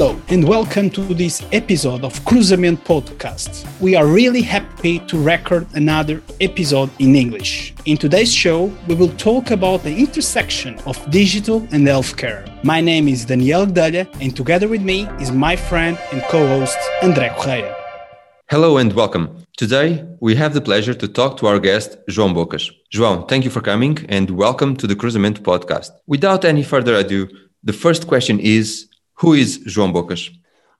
Hello 0.00 0.18
and 0.28 0.48
welcome 0.48 0.88
to 0.88 1.02
this 1.12 1.44
episode 1.52 2.04
of 2.04 2.18
Cruzamento 2.24 2.82
Podcast. 2.84 3.66
We 3.82 3.96
are 3.96 4.06
really 4.06 4.40
happy 4.40 4.98
to 5.00 5.22
record 5.22 5.66
another 5.74 6.22
episode 6.40 6.88
in 6.98 7.14
English. 7.14 7.74
In 7.84 7.98
today's 7.98 8.32
show, 8.32 8.72
we 8.88 8.94
will 8.94 9.12
talk 9.18 9.50
about 9.50 9.82
the 9.82 9.94
intersection 9.94 10.78
of 10.86 10.96
digital 11.10 11.58
and 11.70 11.86
healthcare. 11.86 12.48
My 12.64 12.80
name 12.80 13.08
is 13.08 13.26
Daniel 13.26 13.66
Gdalha 13.66 14.08
and 14.22 14.34
together 14.34 14.68
with 14.68 14.80
me 14.80 15.06
is 15.20 15.32
my 15.32 15.54
friend 15.54 15.98
and 16.12 16.22
co-host 16.30 16.78
André 17.02 17.36
Correia. 17.36 17.76
Hello 18.48 18.78
and 18.78 18.94
welcome. 18.94 19.44
Today, 19.58 20.02
we 20.20 20.34
have 20.34 20.54
the 20.54 20.62
pleasure 20.62 20.94
to 20.94 21.08
talk 21.08 21.36
to 21.36 21.46
our 21.46 21.58
guest, 21.58 21.98
João 22.08 22.32
Bocas. 22.32 22.70
João, 22.90 23.28
thank 23.28 23.44
you 23.44 23.50
for 23.50 23.60
coming 23.60 23.98
and 24.08 24.30
welcome 24.30 24.76
to 24.76 24.86
the 24.86 24.96
Cruzamento 24.96 25.42
podcast. 25.42 25.90
Without 26.06 26.46
any 26.46 26.62
further 26.62 26.94
ado, 26.94 27.28
the 27.62 27.74
first 27.74 28.06
question 28.06 28.40
is 28.40 28.86
who 29.20 29.34
is 29.34 29.58
João 29.66 29.92
Bocas? 29.92 30.30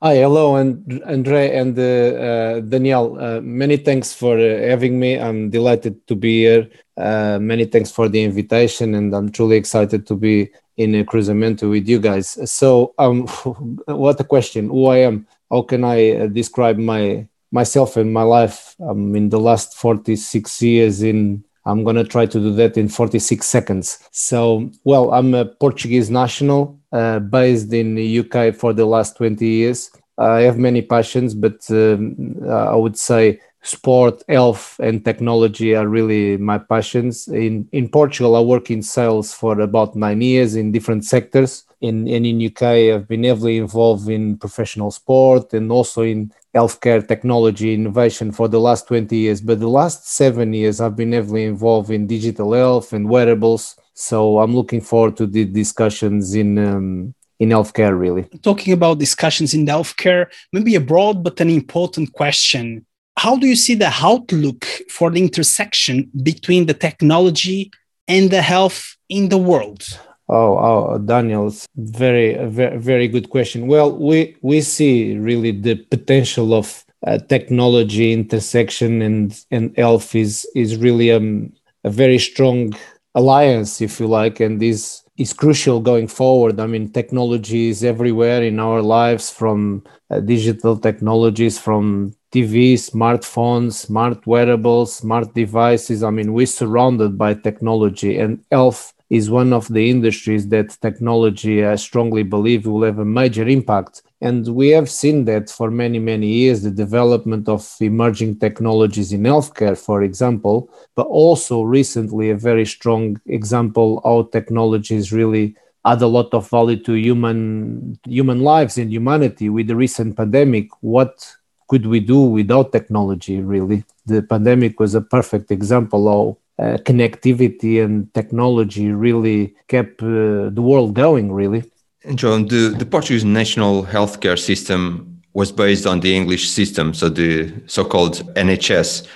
Hi, 0.03 0.17
hello, 0.17 0.57
and 0.57 1.03
Andre 1.05 1.55
and 1.55 1.79
uh, 1.79 1.83
uh, 1.83 2.61
Daniel. 2.61 3.19
Uh, 3.21 3.41
many 3.43 3.77
thanks 3.77 4.15
for 4.15 4.39
uh, 4.39 4.67
having 4.67 4.99
me. 4.99 5.21
I'm 5.21 5.51
delighted 5.51 6.07
to 6.07 6.17
be 6.17 6.41
here. 6.45 6.71
Uh, 6.97 7.39
many 7.39 7.67
thanks 7.67 7.91
for 7.91 8.09
the 8.09 8.23
invitation, 8.23 8.95
and 8.95 9.15
I'm 9.15 9.31
truly 9.31 9.57
excited 9.57 10.07
to 10.07 10.15
be 10.17 10.51
in 10.79 10.95
a 10.95 11.05
Cruzamento 11.05 11.69
with 11.69 11.87
you 11.87 12.01
guys. 12.01 12.39
So, 12.51 12.95
um, 12.99 13.27
what 13.87 14.19
a 14.21 14.25
question! 14.25 14.71
Who 14.71 14.87
I 14.87 14.99
am? 14.99 15.27
How 15.51 15.63
can 15.63 15.85
I 15.85 16.13
uh, 16.13 16.27
describe 16.29 16.79
my 16.79 17.29
myself 17.53 17.99
and 17.99 18.11
my 18.11 18.23
life? 18.23 18.75
Um, 18.81 19.15
in 19.15 19.29
the 19.29 19.41
last 19.41 19.77
46 19.77 20.63
years 20.63 21.03
in 21.03 21.45
I'm 21.67 21.85
going 21.85 21.97
to 21.97 22.05
try 22.05 22.25
to 22.25 22.39
do 22.41 22.55
that 22.55 22.79
in 22.79 22.89
46 22.89 23.47
seconds. 23.47 23.99
So, 24.13 24.71
well, 24.85 25.13
I'm 25.13 25.35
a 25.35 25.45
Portuguese 25.45 26.11
national 26.11 26.80
based 26.91 27.73
in 27.73 27.95
the 27.95 28.21
UK 28.21 28.55
for 28.55 28.73
the 28.73 28.85
last 28.85 29.17
20 29.17 29.47
years. 29.47 29.91
I 30.19 30.43
have 30.43 30.59
many 30.59 30.83
passions, 30.83 31.35
but 31.35 31.65
um, 31.71 32.37
uh, 32.45 32.73
I 32.73 32.77
would 32.77 32.99
say 32.99 33.41
sport, 33.63 34.23
health, 34.29 34.79
and 34.81 35.05
technology 35.05 35.75
are 35.75 35.87
really 35.87 36.37
my 36.37 36.59
passions. 36.59 37.29
In 37.29 37.69
in 37.73 37.89
Portugal, 37.89 38.37
I 38.37 38.41
work 38.41 38.71
in 38.71 38.83
sales 38.83 39.33
for 39.33 39.61
about 39.61 39.97
nine 39.97 40.21
years 40.21 40.57
in 40.57 40.73
different 40.73 41.05
sectors. 41.05 41.65
In 41.81 42.09
and 42.09 42.27
in 42.27 42.47
UK, 42.47 42.63
I've 42.63 43.09
been 43.09 43.25
heavily 43.25 43.59
involved 43.59 44.09
in 44.09 44.37
professional 44.37 44.91
sport 44.91 45.55
and 45.55 45.71
also 45.73 46.03
in 46.03 46.33
healthcare 46.55 47.07
technology 47.07 47.75
innovation 47.75 48.33
for 48.33 48.49
the 48.49 48.61
last 48.61 48.89
20 48.89 49.17
years. 49.17 49.41
But 49.41 49.61
the 49.61 49.69
last 49.69 50.07
seven 50.09 50.53
years, 50.53 50.81
I've 50.81 50.97
been 50.97 51.13
heavily 51.13 51.45
involved 51.45 51.91
in 51.91 52.07
digital 52.07 52.53
health 52.53 52.93
and 52.93 53.09
wearables. 53.09 53.77
So 54.01 54.39
I'm 54.41 54.55
looking 54.55 54.81
forward 54.81 55.17
to 55.19 55.27
the 55.27 55.45
discussions 55.45 56.35
in 56.35 56.59
um, 56.59 57.15
in 57.39 57.49
healthcare 57.51 57.99
really 57.99 58.25
talking 58.43 58.73
about 58.75 58.99
discussions 58.99 59.55
in 59.55 59.65
healthcare 59.65 60.27
maybe 60.53 60.75
a 60.75 60.81
broad 60.93 61.25
but 61.25 61.41
an 61.41 61.49
important 61.49 62.13
question 62.13 62.85
how 63.17 63.37
do 63.37 63.47
you 63.47 63.57
see 63.57 63.75
the 63.75 63.93
outlook 64.01 64.65
for 64.89 65.11
the 65.11 65.21
intersection 65.21 66.11
between 66.23 66.67
the 66.67 66.75
technology 66.75 67.71
and 68.09 68.31
the 68.31 68.41
health 68.41 68.97
in 69.09 69.29
the 69.29 69.39
world? 69.39 69.83
Oh, 70.29 70.57
oh 70.59 70.99
Daniel, 70.99 71.55
very, 71.77 72.35
very, 72.47 72.79
very 72.79 73.09
good 73.09 73.29
question. 73.29 73.67
Well, 73.67 73.97
we 73.97 74.37
we 74.43 74.61
see 74.61 75.19
really 75.19 75.53
the 75.53 75.75
potential 75.95 76.55
of 76.55 76.85
uh, 77.07 77.19
technology 77.19 78.13
intersection 78.13 79.03
and 79.03 79.39
and 79.51 79.77
health 79.77 80.15
is 80.15 80.47
is 80.55 80.77
really 80.77 81.11
um, 81.13 81.53
a 81.85 81.91
very 81.91 82.19
strong 82.19 82.73
alliance, 83.15 83.81
if 83.81 84.01
you 84.01 84.07
like, 84.07 84.41
and 84.41 84.61
this 84.61 85.03
is 85.17 85.33
crucial 85.33 85.81
going 85.81 86.09
forward. 86.09 86.61
I 86.61 86.67
mean, 86.67 86.91
technology 86.91 87.69
is 87.69 87.85
everywhere 87.85 88.43
in 88.43 88.59
our 88.61 88.83
lives, 88.83 89.31
from 89.31 89.85
uh, 90.11 90.21
digital 90.21 90.77
technologies, 90.79 91.59
from 91.59 92.15
TV, 92.33 92.75
smartphones, 92.75 93.73
smart 93.75 94.27
wearables, 94.27 94.95
smart 94.95 95.35
devices. 95.35 96.03
I 96.03 96.11
mean, 96.11 96.33
we're 96.33 96.47
surrounded 96.47 97.19
by 97.19 97.35
technology, 97.35 98.19
and 98.19 98.45
health 98.51 98.93
is 99.11 99.29
one 99.29 99.53
of 99.53 99.67
the 99.69 99.91
industries 99.91 100.49
that 100.49 100.79
technology, 100.81 101.65
I 101.65 101.75
strongly 101.75 102.23
believe, 102.23 102.65
will 102.67 102.85
have 102.85 103.01
a 103.01 103.05
major 103.05 103.47
impact. 103.47 104.03
And 104.21 104.47
we 104.49 104.69
have 104.69 104.89
seen 104.89 105.25
that 105.25 105.51
for 105.51 105.71
many, 105.71 105.99
many 105.99 106.29
years 106.29 106.63
the 106.63 106.71
development 106.71 107.49
of 107.49 107.69
emerging 107.81 108.39
technologies 108.39 109.13
in 109.13 109.23
healthcare, 109.23 109.77
for 109.77 110.05
example, 110.05 110.71
but 110.95 111.07
also 111.09 111.63
recently 111.63 112.31
a 112.31 112.37
very 112.37 112.65
strong 112.65 113.21
example 113.27 114.01
how 114.05 114.29
technologies 114.31 115.13
really 115.13 115.57
add 115.85 116.03
a 116.03 116.07
lot 116.07 116.33
of 116.35 116.49
value 116.49 116.77
to 116.77 116.95
human 116.95 117.99
human 118.05 118.41
lives 118.41 118.77
and 118.79 118.93
humanity 118.93 119.49
with 119.49 119.67
the 119.67 119.77
recent 119.77 120.17
pandemic 120.17 120.69
what 120.81 121.35
could 121.69 121.87
we 121.87 122.01
do 122.01 122.21
without 122.21 122.71
technology 122.71 123.41
really 123.41 123.83
the 124.05 124.23
pandemic 124.23 124.79
was 124.79 124.95
a 124.95 125.01
perfect 125.01 125.51
example 125.51 126.07
of 126.09 126.37
uh, 126.61 126.77
connectivity 126.85 127.83
and 127.83 128.13
technology 128.13 128.93
really 128.93 129.55
kept 129.69 130.03
uh, 130.03 130.51
the 130.51 130.63
world 130.63 130.95
going 130.95 131.33
really. 131.33 131.65
And 132.05 132.19
João 132.19 132.49
the, 132.49 132.75
the 132.79 132.87
portuguese 132.87 133.25
national 133.25 133.85
healthcare 133.85 134.39
system 134.39 135.21
was 135.35 135.53
based 135.53 135.87
on 135.87 136.01
the 136.01 136.17
english 136.17 136.49
system 136.49 136.95
so 136.95 137.09
the 137.09 137.53
so-called 137.67 138.23
nhs 138.35 139.07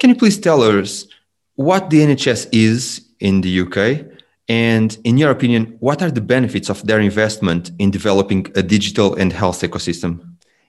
can 0.00 0.10
you 0.10 0.16
please 0.16 0.38
tell 0.38 0.62
us 0.62 1.06
what 1.54 1.88
the 1.90 2.00
nhs 2.00 2.48
is 2.52 3.02
in 3.20 3.40
the 3.42 3.60
uk 3.60 3.76
and 4.48 4.98
in 5.04 5.16
your 5.18 5.30
opinion 5.30 5.76
what 5.80 6.02
are 6.02 6.10
the 6.10 6.20
benefits 6.20 6.68
of 6.68 6.84
their 6.86 7.00
investment 7.00 7.70
in 7.78 7.90
developing 7.90 8.46
a 8.56 8.62
digital 8.62 9.14
and 9.14 9.32
health 9.32 9.62
ecosystem 9.62 10.20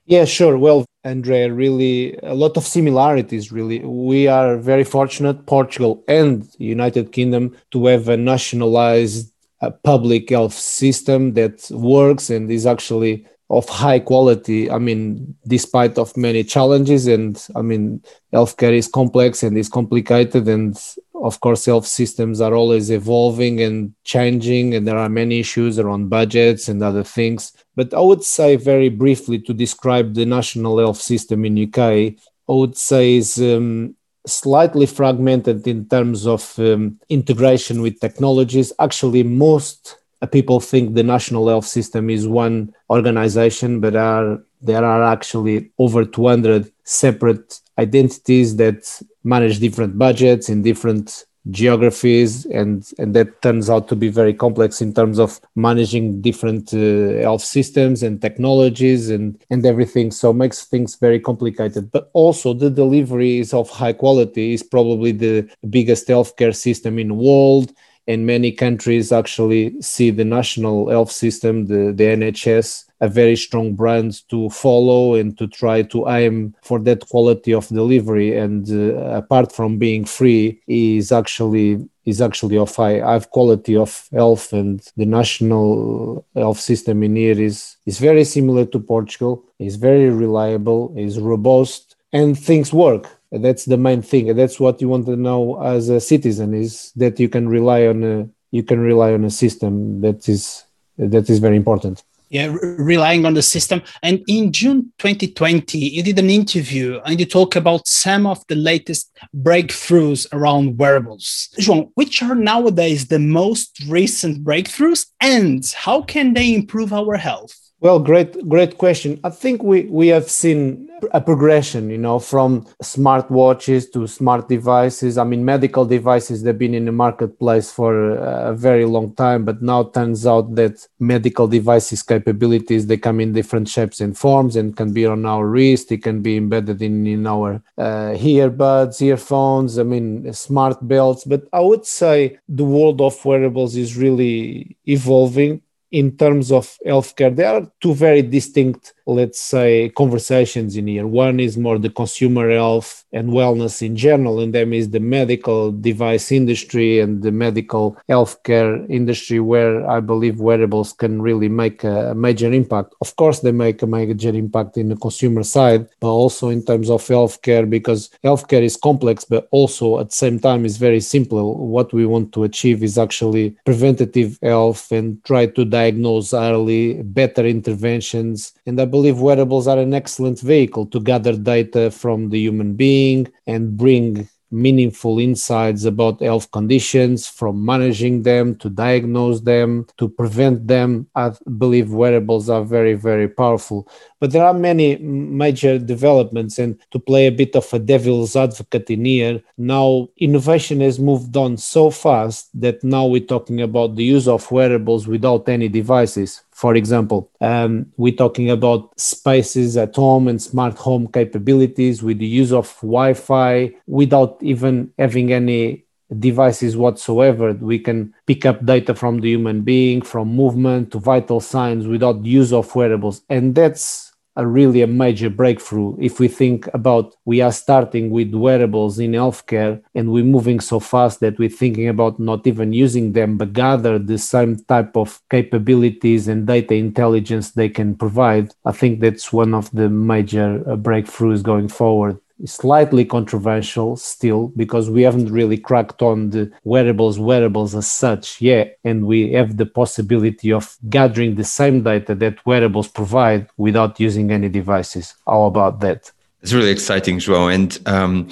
yeah, 0.07 0.25
sure. 0.25 0.57
Well, 0.57 0.85
Andre, 1.03 1.50
really 1.50 2.18
a 2.23 2.34
lot 2.34 2.57
of 2.57 2.66
similarities. 2.66 3.51
Really, 3.51 3.79
we 3.79 4.28
are 4.28 4.57
very 4.57 4.84
fortunate, 4.84 5.45
Portugal 5.45 6.03
and 6.07 6.47
United 6.57 7.12
Kingdom, 7.12 7.56
to 7.72 7.85
have 7.88 8.07
a 8.07 8.18
nationalized 8.18 9.31
uh, 9.62 9.72
public 9.84 10.29
health 10.29 10.53
system 10.53 11.34
that 11.34 11.69
works 11.72 12.29
and 12.29 12.50
is 12.50 12.66
actually 12.66 13.25
of 13.50 13.68
high 13.69 13.97
quality 13.97 14.69
i 14.69 14.78
mean 14.78 15.34
despite 15.47 15.97
of 15.97 16.16
many 16.18 16.44
challenges 16.44 17.07
and 17.07 17.47
i 17.56 17.62
mean 17.62 18.01
healthcare 18.34 18.74
is 18.74 18.89
complex 18.89 19.41
and 19.41 19.57
is 19.57 19.69
complicated 19.69 20.47
and 20.50 20.78
of 21.23 21.39
course 21.39 21.66
health 21.66 21.88
systems 21.88 22.41
are 22.41 22.53
always 22.53 22.89
evolving 22.89 23.61
and 23.61 23.94
changing 24.03 24.75
and 24.75 24.88
there 24.88 24.97
are 24.97 25.09
many 25.09 25.39
issues 25.39 25.79
around 25.79 26.09
budgets 26.09 26.67
and 26.67 26.83
other 26.83 27.03
things. 27.03 27.53
But 27.75 27.94
i 27.94 28.00
would 28.00 28.23
say 28.23 28.55
very 28.55 28.89
briefly 28.89 29.39
to 29.39 29.53
describe 29.53 30.13
the 30.13 30.25
national 30.25 30.79
health 30.79 31.01
system 31.01 31.45
in 31.45 31.63
uk 31.67 31.79
i 31.79 32.16
would 32.47 32.77
say 32.77 33.16
is 33.16 33.38
um, 33.39 33.95
slightly 34.27 34.85
fragmented 34.85 35.67
in 35.67 35.88
terms 35.88 36.27
of 36.27 36.57
um, 36.59 37.00
integration 37.09 37.81
with 37.81 38.00
technologies. 38.00 38.73
Actually 38.79 39.23
most 39.23 39.97
people 40.31 40.59
think 40.59 40.94
the 40.94 41.03
national 41.03 41.47
health 41.47 41.66
system 41.66 42.09
is 42.09 42.27
one 42.27 42.73
organization, 42.89 43.79
but 43.79 43.95
are, 43.95 44.44
there 44.61 44.83
are 44.83 45.03
actually 45.03 45.72
over 45.77 46.03
200 46.03 46.72
separate 46.83 47.59
identities 47.77 48.55
that 48.57 49.01
manage 49.23 49.59
different 49.59 49.97
budgets 49.97 50.49
in 50.49 50.61
different 50.61 51.25
geographies 51.51 52.45
and 52.47 52.91
and 52.97 53.15
that 53.15 53.41
turns 53.41 53.69
out 53.69 53.88
to 53.88 53.95
be 53.95 54.09
very 54.09 54.33
complex 54.33 54.81
in 54.81 54.93
terms 54.93 55.19
of 55.19 55.39
managing 55.55 56.21
different 56.21 56.73
uh, 56.73 57.21
health 57.21 57.41
systems 57.41 58.03
and 58.03 58.21
technologies 58.21 59.09
and 59.09 59.41
and 59.49 59.65
everything. 59.65 60.11
So 60.11 60.33
makes 60.33 60.65
things 60.65 60.95
very 60.95 61.19
complicated. 61.19 61.91
But 61.91 62.09
also 62.13 62.53
the 62.53 62.69
delivery 62.69 63.39
is 63.39 63.53
of 63.53 63.69
high 63.69 63.94
quality 63.94 64.53
is 64.53 64.63
probably 64.63 65.11
the 65.11 65.49
biggest 65.69 66.07
healthcare 66.07 66.56
system 66.56 67.00
in 67.00 67.09
the 67.09 67.13
world. 67.13 67.71
And 68.09 68.25
many 68.25 68.53
countries 68.53 69.12
actually 69.12 69.81
see 69.81 70.12
the 70.12 70.23
national 70.23 70.89
health 70.89 71.12
system, 71.12 71.65
the, 71.65 71.91
the 71.91 72.06
NHS, 72.06 72.87
a 73.01 73.07
very 73.07 73.35
strong 73.35 73.75
brand 73.75 74.27
to 74.29 74.49
follow 74.49 75.15
and 75.15 75.38
to 75.38 75.47
try 75.47 75.81
to 75.83 76.07
aim 76.09 76.55
for 76.61 76.79
that 76.79 77.07
quality 77.09 77.53
of 77.53 77.67
delivery. 77.67 78.38
And 78.38 78.69
uh, 78.69 78.95
apart 79.21 79.51
from 79.51 79.77
being 79.77 80.05
free, 80.05 80.61
is 80.67 81.11
actually 81.11 81.88
is 82.05 82.21
actually 82.21 82.57
of 82.57 82.73
high, 82.73 82.99
high 82.99 83.19
quality 83.19 83.75
of 83.75 84.07
health. 84.13 84.53
And 84.53 84.79
the 84.95 85.05
national 85.05 86.25
health 86.35 86.59
system 86.59 87.03
in 87.03 87.15
here 87.15 87.39
is 87.39 87.77
is 87.85 87.99
very 87.99 88.23
similar 88.23 88.65
to 88.65 88.79
Portugal. 88.79 89.44
is 89.59 89.75
very 89.75 90.09
reliable, 90.09 90.94
is 90.95 91.19
robust, 91.19 91.95
and 92.13 92.38
things 92.38 92.71
work 92.73 93.17
that's 93.31 93.65
the 93.65 93.77
main 93.77 94.01
thing 94.01 94.35
that's 94.35 94.59
what 94.59 94.81
you 94.81 94.88
want 94.88 95.05
to 95.05 95.15
know 95.15 95.61
as 95.61 95.89
a 95.89 95.99
citizen 95.99 96.53
is 96.53 96.91
that 96.95 97.19
you 97.19 97.27
can 97.27 97.49
rely 97.49 97.85
on 97.85 98.03
a 98.03 98.27
you 98.51 98.63
can 98.63 98.79
rely 98.79 99.13
on 99.13 99.25
a 99.25 99.29
system 99.29 100.01
that 100.01 100.29
is 100.29 100.63
that 100.97 101.29
is 101.29 101.39
very 101.39 101.57
important 101.57 102.03
yeah 102.29 102.53
relying 102.62 103.25
on 103.25 103.33
the 103.33 103.41
system. 103.41 103.81
And 104.03 104.24
in 104.27 104.51
june 104.51 104.91
2020 104.97 105.77
you 105.77 106.03
did 106.03 106.19
an 106.19 106.29
interview 106.29 107.00
and 107.06 107.19
you 107.19 107.25
talk 107.25 107.56
about 107.56 107.88
some 107.88 108.25
of 108.25 108.45
the 108.47 108.56
latest 108.56 109.12
breakthroughs 109.35 110.27
around 110.33 110.77
wearables. 110.77 111.50
Which 111.95 112.21
are 112.21 112.35
nowadays 112.35 113.07
the 113.07 113.19
most 113.19 113.79
recent 113.88 114.44
breakthroughs 114.44 115.07
and 115.21 115.65
how 115.75 116.01
can 116.01 116.33
they 116.33 116.53
improve 116.53 116.94
our 116.94 117.18
health 117.18 117.67
Well, 117.79 118.00
great, 118.00 118.50
great 118.50 118.79
question. 118.79 119.19
I 119.24 119.29
think 119.29 119.62
we 119.62 119.83
we 119.83 120.07
have 120.07 120.27
seen 120.29 120.89
a 121.12 121.21
progression, 121.21 121.91
you 121.91 122.00
know, 122.00 122.18
from 122.18 122.65
smartwatches 122.81 123.91
to 123.94 124.07
smart 124.07 124.50
devices. 124.50 125.19
I 125.19 125.24
mean, 125.24 125.45
medical 125.45 125.85
devices 125.85 126.41
they've 126.41 126.57
been 126.57 126.74
in 126.74 126.85
the 126.85 126.91
marketplace 126.91 127.71
for 127.71 128.13
a 128.13 128.56
very 128.56 128.85
long 128.85 129.13
time, 129.13 129.45
but 129.45 129.62
now 129.62 129.83
turns 129.83 130.25
out 130.25 130.56
that 130.56 130.88
medical 130.97 131.47
devices 131.47 132.01
capabilities 132.01 132.88
they 132.88 132.97
come 132.97 133.19
in 133.19 133.33
different 133.33 133.69
shapes 133.69 134.01
and 134.01 134.18
forms 134.18 134.56
and 134.56 134.75
can 134.75 134.91
be 134.91 135.06
on 135.06 135.27
our 135.27 135.45
wrist. 135.45 135.91
It 135.91 136.01
can 136.01 136.23
be 136.23 136.35
embedded 136.35 136.81
in 136.81 137.06
in 137.06 137.27
our 137.27 137.62
uh, 137.77 138.18
earbuds, 138.18 139.00
earphones. 139.03 139.77
I 139.77 139.83
mean, 139.83 140.33
smart 140.33 140.77
belts. 140.88 141.25
But 141.25 141.44
I 141.53 141.59
would 141.59 141.85
say 141.85 142.39
the 142.50 142.65
world 142.65 143.01
of 143.01 143.23
wearables 143.23 143.75
is 143.75 143.95
really 143.95 144.77
evolving 144.88 145.62
in 145.92 146.18
terms 146.18 146.51
of 146.51 146.78
healthcare, 146.86 147.36
there 147.36 147.54
are 147.56 147.72
two 147.81 147.94
very 147.94 148.22
distinct 148.22 148.94
let's 149.07 149.39
say, 149.39 149.89
conversations 149.89 150.75
in 150.75 150.88
here. 150.88 151.07
One 151.07 151.39
is 151.39 151.57
more 151.57 151.80
the 151.80 151.89
consumer 151.89 152.51
health 152.51 153.06
and 153.13 153.30
wellness 153.30 153.81
in 153.81 153.95
general, 153.95 154.39
and 154.42 154.54
then 154.54 154.74
is 154.74 154.89
the 154.89 155.00
medical 155.00 155.71
device 155.71 156.31
industry 156.31 157.00
and 157.00 157.24
the 157.24 157.31
medical 157.31 157.98
healthcare 158.09 158.88
industry, 158.89 159.39
where 159.39 159.89
I 159.89 160.01
believe 160.01 160.39
wearables 160.39 160.94
can 160.94 161.21
really 161.21 161.48
make 161.48 161.83
a 161.83 162.13
major 162.13 162.51
impact. 162.51 162.94
Of 163.01 163.15
course, 163.15 163.39
they 163.39 163.54
make 163.54 163.81
a 163.81 163.88
major 163.88 164.30
impact 164.30 164.77
in 164.77 164.89
the 164.89 164.98
consumer 164.98 165.44
side, 165.44 165.88
but 166.01 166.12
also 166.12 166.50
in 166.50 166.63
terms 166.65 166.89
of 166.89 167.01
healthcare, 167.01 167.68
because 167.69 168.09
healthcare 168.24 168.63
is 168.63 168.75
complex, 168.75 169.24
but 169.24 169.48
also 169.51 170.00
at 170.00 170.09
the 170.09 170.15
same 170.15 170.39
time 170.39 170.65
is 170.65 170.77
very 170.77 171.00
simple. 171.00 171.68
What 171.68 171.94
we 171.94 172.06
want 172.06 172.33
to 172.33 172.44
achieve 172.44 172.83
is 172.83 172.98
actually 172.98 173.56
preventative 173.65 174.38
health 174.42 174.92
and 174.92 175.24
try 175.24 175.45
to 175.45 175.63
diagnose 175.63 176.33
early, 176.33 177.01
better 177.04 177.45
interventions. 177.45 178.54
And 178.68 178.81
I 178.81 178.86
believe 178.86 179.22
wearables 179.22 179.66
are 179.66 179.80
an 179.80 179.94
excellent 179.94 180.42
vehicle 180.42 180.88
to 180.88 181.00
gather 181.00 181.38
data 181.38 181.90
from 181.90 182.30
the 182.30 182.40
human 182.40 182.74
being 182.74 183.31
and 183.48 183.78
bring 183.78 184.28
meaningful 184.52 185.19
insights 185.19 185.86
about 185.86 186.22
health 186.22 186.52
conditions 186.52 187.28
from 187.28 187.64
managing 187.66 188.24
them 188.24 188.56
to 188.58 188.69
diagnose 188.69 189.42
them 189.42 189.86
to 189.98 190.10
prevent 190.10 190.68
them. 190.68 191.08
I 191.16 191.31
believe 191.58 191.92
wearables 191.92 192.50
are 192.50 192.64
very 192.64 192.94
very 192.94 193.30
powerful. 193.30 193.88
But 194.19 194.31
there 194.31 194.46
are 194.46 194.54
many 194.54 194.98
major 194.98 195.80
developments 195.80 196.60
and 196.60 196.78
to 196.92 197.00
play 197.00 197.28
a 197.28 197.31
bit 197.31 197.56
of 197.56 197.74
a 197.74 197.80
devil's 197.80 198.36
advocate 198.36 198.90
in 198.90 199.06
here 199.06 199.42
now 199.58 200.10
innovation 200.18 200.81
has 200.81 201.00
moved 201.00 201.36
on 201.38 201.58
so 201.58 201.90
fast 201.90 202.50
that 202.60 202.84
now 202.84 203.06
we're 203.06 203.22
talking 203.22 203.62
about 203.62 203.96
the 203.96 204.04
use 204.04 204.28
of 204.28 204.50
wearables 204.52 205.08
without 205.08 205.48
any 205.48 205.69
devices 205.69 206.42
for 206.57 206.74
example, 206.74 207.30
um, 207.39 207.86
we're 207.98 208.15
talking 208.15 208.50
about 208.50 209.00
spaces 209.00 209.77
at 209.77 209.95
home 209.95 210.27
and 210.27 210.42
smart 210.42 210.75
home 210.75 211.07
capabilities 211.07 212.01
with 212.01 212.18
the 212.18 212.25
use 212.25 212.51
of 212.51 212.75
Wi 212.81 213.13
Fi 213.13 213.75
without 213.86 214.39
even 214.42 214.92
having 214.98 215.31
any 215.31 215.86
devices 216.18 216.75
whatsoever. 216.75 217.54
We 217.54 217.77
can 217.77 218.12
pick 218.25 218.44
up 218.48 218.65
data 218.65 218.95
from 218.95 219.19
the 219.19 219.30
human 219.30 219.62
being, 219.62 220.01
from 220.01 220.30
movement 220.30 220.92
to 220.94 221.00
vital 221.00 221.42
signs 221.42 221.86
without 221.86 222.25
use 222.25 222.51
of 222.51 222.74
wearables. 222.74 223.21
And 223.30 223.54
that's 223.54 224.06
a 224.38 224.45
really 224.45 224.81
a 224.81 224.88
major 224.88 225.30
breakthrough 225.30 225.98
if 226.00 226.19
we 226.19 226.28
think 226.28 226.69
about 226.74 227.16
we 227.25 227.42
are 227.42 227.51
starting 227.51 228.12
with 228.12 228.34
wearables 228.34 229.00
in 229.00 229.12
healthcare 229.12 229.81
and 229.95 230.12
we're 230.12 230.24
moving 230.24 230.60
so 230.60 230.80
fast 230.80 231.19
that 231.19 231.38
we're 231.39 231.50
thinking 231.50 231.88
about 231.88 232.19
not 232.19 232.45
even 232.45 232.72
using 232.72 233.13
them 233.13 233.36
but 233.36 233.51
gather 233.51 233.98
the 233.98 234.18
same 234.18 234.56
type 234.66 234.95
of 234.95 235.19
capabilities 235.30 236.28
and 236.28 236.45
data 236.45 236.75
intelligence 236.75 237.51
they 237.51 237.68
can 237.68 237.95
provide. 237.95 238.54
I 238.63 238.72
think 238.72 239.00
that's 239.00 239.34
one 239.34 239.54
of 239.56 239.72
the 239.72 239.89
major 239.89 240.63
uh, 240.69 240.75
breakthroughs 240.75 241.42
going 241.42 241.68
forward 241.68 242.19
slightly 242.45 243.06
controversial 243.06 243.95
still 243.98 244.48
because 244.56 244.89
we 244.89 245.01
haven't 245.01 245.31
really 245.31 245.57
cracked 245.57 246.01
on 246.01 246.30
the 246.30 246.51
wearables 246.63 247.19
wearables 247.19 247.75
as 247.75 247.92
such 247.92 248.42
yet 248.42 248.78
and 248.84 249.06
we 249.06 249.31
have 249.31 249.57
the 249.57 249.66
possibility 249.66 250.51
of 250.51 250.78
gathering 250.89 251.36
the 251.36 251.44
same 251.44 251.84
data 251.84 252.13
that 252.16 252.45
wearables 252.45 252.88
provide 252.88 253.48
without 253.57 254.00
using 254.00 254.31
any 254.31 254.50
devices. 254.50 255.16
How 255.25 255.44
about 255.44 255.80
that? 255.81 256.12
It's 256.42 256.54
really 256.54 256.72
exciting 256.72 257.19
joão 257.19 257.54
and 257.54 257.80
um, 257.88 258.30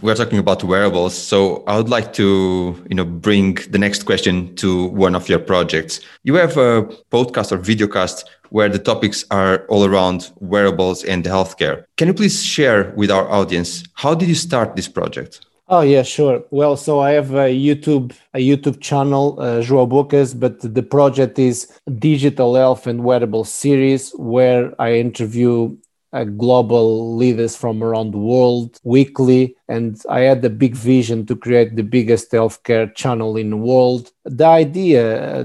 we're 0.00 0.14
talking 0.14 0.38
about 0.38 0.62
wearables 0.62 1.14
so 1.14 1.64
i 1.66 1.76
would 1.76 1.88
like 1.88 2.12
to 2.12 2.80
you 2.88 2.94
know 2.94 3.04
bring 3.04 3.54
the 3.70 3.78
next 3.78 4.04
question 4.04 4.54
to 4.54 4.86
one 4.86 5.14
of 5.14 5.28
your 5.28 5.38
projects. 5.38 6.00
You 6.22 6.34
have 6.36 6.56
a 6.56 6.84
podcast 7.10 7.52
or 7.52 7.58
videocast 7.58 8.24
where 8.54 8.68
the 8.68 8.78
topics 8.90 9.24
are 9.30 9.56
all 9.72 9.84
around 9.84 10.30
wearables 10.40 11.04
and 11.04 11.24
healthcare 11.24 11.84
can 11.96 12.08
you 12.08 12.14
please 12.14 12.36
share 12.56 12.92
with 12.96 13.10
our 13.10 13.26
audience 13.30 13.70
how 13.94 14.12
did 14.14 14.28
you 14.28 14.38
start 14.48 14.76
this 14.76 14.88
project 14.88 15.32
Oh 15.68 15.80
yeah, 15.80 16.02
sure. 16.02 16.44
Well, 16.50 16.76
so 16.76 17.00
I 17.00 17.12
have 17.12 17.30
a 17.30 17.48
YouTube 17.48 18.12
a 18.34 18.40
YouTube 18.40 18.82
channel, 18.82 19.38
uh, 19.40 19.62
João 19.62 19.88
Bocas, 19.88 20.38
but 20.38 20.60
the 20.60 20.82
project 20.82 21.38
is 21.38 21.56
Digital 21.98 22.56
Health 22.56 22.86
and 22.86 23.04
Wearable 23.04 23.44
series, 23.44 24.10
where 24.18 24.74
I 24.78 24.96
interview 24.96 25.74
uh, 26.12 26.24
global 26.24 27.16
leaders 27.16 27.56
from 27.56 27.82
around 27.82 28.10
the 28.10 28.18
world 28.18 28.78
weekly. 28.84 29.56
And 29.68 29.98
I 30.10 30.20
had 30.20 30.42
the 30.42 30.50
big 30.50 30.74
vision 30.74 31.24
to 31.26 31.36
create 31.36 31.76
the 31.76 31.82
biggest 31.82 32.30
healthcare 32.32 32.94
channel 32.94 33.36
in 33.36 33.50
the 33.50 33.56
world. 33.56 34.10
The 34.24 34.46
idea, 34.46 35.40
uh, 35.40 35.44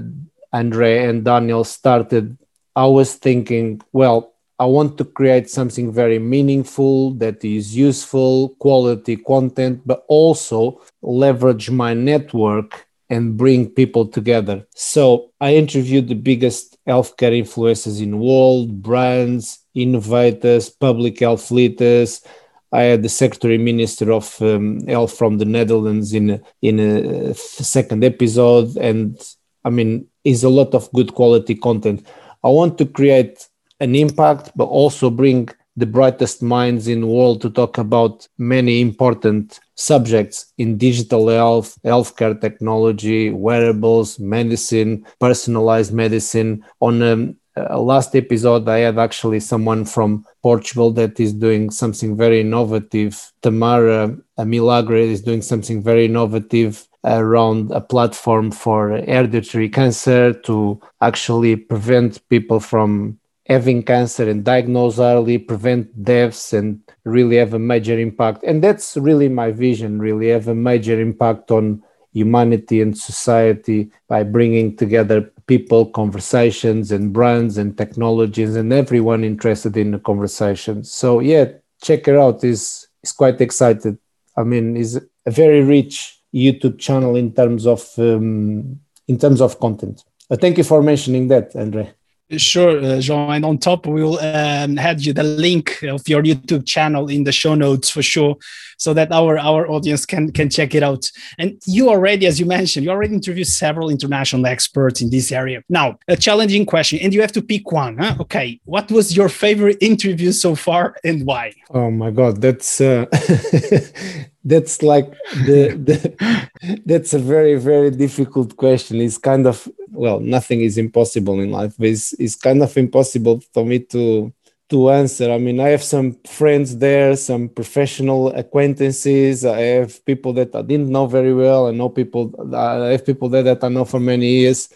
Andre 0.52 1.04
and 1.06 1.24
Daniel 1.24 1.64
started, 1.64 2.36
I 2.78 2.86
was 2.86 3.16
thinking, 3.16 3.82
well, 3.92 4.34
I 4.60 4.66
want 4.66 4.98
to 4.98 5.04
create 5.04 5.50
something 5.50 5.92
very 5.92 6.20
meaningful 6.20 7.10
that 7.14 7.44
is 7.44 7.76
useful, 7.76 8.50
quality 8.60 9.16
content, 9.16 9.82
but 9.84 10.04
also 10.06 10.80
leverage 11.02 11.70
my 11.70 11.92
network 11.92 12.86
and 13.10 13.36
bring 13.36 13.68
people 13.68 14.06
together. 14.06 14.64
So 14.76 15.32
I 15.40 15.56
interviewed 15.56 16.06
the 16.06 16.14
biggest 16.30 16.76
healthcare 16.86 17.34
influencers 17.42 18.00
in 18.00 18.12
the 18.12 18.16
world, 18.16 18.80
brands, 18.80 19.58
innovators, 19.74 20.70
public 20.70 21.18
health 21.18 21.50
leaders. 21.50 22.22
I 22.70 22.82
had 22.82 23.02
the 23.02 23.08
Secretary 23.08 23.58
Minister 23.58 24.12
of 24.12 24.40
um, 24.40 24.86
Health 24.86 25.18
from 25.18 25.38
the 25.38 25.46
Netherlands 25.46 26.14
in 26.14 26.40
in 26.62 26.78
a 26.78 27.34
second 27.34 28.04
episode, 28.04 28.76
and 28.76 29.20
I 29.64 29.70
mean, 29.70 30.06
is 30.22 30.44
a 30.44 30.48
lot 30.60 30.74
of 30.74 30.92
good 30.92 31.14
quality 31.14 31.56
content. 31.56 32.06
I 32.44 32.48
want 32.48 32.78
to 32.78 32.86
create 32.86 33.48
an 33.80 33.94
impact, 33.94 34.52
but 34.56 34.64
also 34.64 35.10
bring 35.10 35.48
the 35.76 35.86
brightest 35.86 36.42
minds 36.42 36.88
in 36.88 37.02
the 37.02 37.06
world 37.06 37.40
to 37.40 37.50
talk 37.50 37.78
about 37.78 38.26
many 38.36 38.80
important 38.80 39.60
subjects 39.76 40.52
in 40.58 40.76
digital 40.76 41.28
health, 41.28 41.78
healthcare 41.84 42.38
technology, 42.40 43.30
wearables, 43.30 44.18
medicine, 44.18 45.06
personalized 45.20 45.92
medicine. 45.92 46.64
On 46.80 47.00
a, 47.00 47.32
a 47.56 47.78
last 47.78 48.16
episode, 48.16 48.68
I 48.68 48.78
had 48.78 48.98
actually 48.98 49.38
someone 49.38 49.84
from 49.84 50.24
Portugal 50.42 50.90
that 50.92 51.20
is 51.20 51.32
doing 51.32 51.70
something 51.70 52.16
very 52.16 52.40
innovative. 52.40 53.32
Tamara 53.42 54.16
Milagre 54.44 54.96
is 54.96 55.22
doing 55.22 55.42
something 55.42 55.80
very 55.80 56.06
innovative 56.06 56.87
around 57.04 57.70
a 57.70 57.80
platform 57.80 58.50
for 58.50 58.90
hereditary 58.90 59.68
cancer 59.68 60.32
to 60.32 60.80
actually 61.00 61.56
prevent 61.56 62.26
people 62.28 62.60
from 62.60 63.18
having 63.46 63.82
cancer 63.82 64.28
and 64.28 64.44
diagnose 64.44 64.98
early, 64.98 65.38
prevent 65.38 66.04
deaths, 66.04 66.52
and 66.52 66.80
really 67.04 67.36
have 67.36 67.54
a 67.54 67.58
major 67.58 67.98
impact. 67.98 68.42
And 68.44 68.62
that's 68.62 68.96
really 68.96 69.28
my 69.28 69.52
vision, 69.52 70.00
really 70.00 70.28
have 70.28 70.48
a 70.48 70.54
major 70.54 71.00
impact 71.00 71.50
on 71.50 71.82
humanity 72.12 72.82
and 72.82 72.96
society 72.96 73.90
by 74.08 74.22
bringing 74.22 74.76
together 74.76 75.22
people, 75.46 75.86
conversations, 75.86 76.92
and 76.92 77.12
brands 77.12 77.56
and 77.56 77.76
technologies, 77.76 78.54
and 78.54 78.72
everyone 78.72 79.24
interested 79.24 79.76
in 79.76 79.92
the 79.92 79.98
conversation. 79.98 80.84
So, 80.84 81.20
yeah, 81.20 81.46
check 81.82 82.06
it 82.06 82.16
out. 82.16 82.44
is 82.44 82.88
is 83.02 83.12
quite 83.12 83.40
excited. 83.40 83.96
I 84.36 84.42
mean, 84.42 84.76
is 84.76 85.00
a 85.24 85.30
very 85.30 85.62
rich 85.62 86.17
YouTube 86.34 86.78
channel 86.78 87.16
in 87.16 87.32
terms 87.32 87.66
of 87.66 87.88
um, 87.98 88.80
in 89.06 89.18
terms 89.18 89.40
of 89.40 89.58
content. 89.58 90.04
Uh, 90.30 90.36
thank 90.36 90.58
you 90.58 90.64
for 90.64 90.82
mentioning 90.82 91.28
that, 91.28 91.56
Andre. 91.56 91.94
Sure, 92.36 92.78
uh, 92.78 93.00
João. 93.00 93.34
And 93.34 93.42
on 93.42 93.56
top, 93.56 93.86
we 93.86 94.02
will 94.02 94.18
um, 94.18 94.78
add 94.78 95.02
you 95.02 95.14
the 95.14 95.22
link 95.22 95.82
of 95.84 96.06
your 96.06 96.22
YouTube 96.22 96.66
channel 96.66 97.08
in 97.08 97.24
the 97.24 97.32
show 97.32 97.54
notes 97.54 97.88
for 97.88 98.02
sure, 98.02 98.36
so 98.76 98.92
that 98.92 99.10
our 99.12 99.38
our 99.38 99.66
audience 99.66 100.04
can 100.04 100.30
can 100.30 100.50
check 100.50 100.74
it 100.74 100.82
out. 100.82 101.10
And 101.38 101.58
you 101.64 101.88
already, 101.88 102.26
as 102.26 102.38
you 102.38 102.44
mentioned, 102.44 102.84
you 102.84 102.90
already 102.90 103.14
interviewed 103.14 103.46
several 103.46 103.88
international 103.88 104.44
experts 104.44 105.00
in 105.00 105.08
this 105.08 105.32
area. 105.32 105.62
Now, 105.70 105.98
a 106.06 106.16
challenging 106.16 106.66
question, 106.66 106.98
and 106.98 107.14
you 107.14 107.22
have 107.22 107.32
to 107.32 107.40
pick 107.40 107.72
one. 107.72 107.96
Huh? 107.96 108.16
Okay, 108.20 108.60
what 108.66 108.90
was 108.90 109.16
your 109.16 109.30
favorite 109.30 109.78
interview 109.80 110.32
so 110.32 110.54
far, 110.54 110.96
and 111.04 111.24
why? 111.24 111.54
Oh 111.70 111.90
my 111.90 112.10
God, 112.10 112.42
that's 112.42 112.78
uh, 112.82 113.06
that's 114.48 114.82
like 114.82 115.10
the, 115.46 115.76
the 115.88 116.80
that's 116.86 117.12
a 117.14 117.18
very 117.18 117.56
very 117.56 117.90
difficult 117.90 118.56
question. 118.56 119.00
It's 119.00 119.18
kind 119.18 119.46
of 119.46 119.68
well 119.90 120.20
nothing 120.20 120.60
is 120.62 120.78
impossible 120.78 121.40
in 121.40 121.50
life 121.50 121.74
but 121.78 121.88
it's, 121.88 122.12
it's 122.14 122.34
kind 122.34 122.62
of 122.62 122.76
impossible 122.76 123.40
for 123.52 123.64
me 123.64 123.80
to 123.94 124.32
to 124.70 124.90
answer. 124.90 125.30
I 125.30 125.38
mean 125.38 125.60
i 125.60 125.68
have 125.68 125.82
some 125.82 126.16
friends 126.26 126.76
there 126.78 127.16
some 127.16 127.48
professional 127.48 128.28
acquaintances. 128.42 129.44
I 129.44 129.60
have 129.60 130.04
people 130.04 130.32
that 130.34 130.54
i 130.54 130.62
didn't 130.62 130.90
know 130.90 131.06
very 131.06 131.34
well. 131.34 131.68
I 131.68 131.72
know 131.72 131.88
people 131.88 132.22
i 132.54 132.92
have 132.94 133.04
people 133.06 133.28
there 133.28 133.42
that 133.44 133.64
i 133.64 133.68
know 133.68 133.84
for 133.84 134.00
many 134.00 134.28
years. 134.40 134.68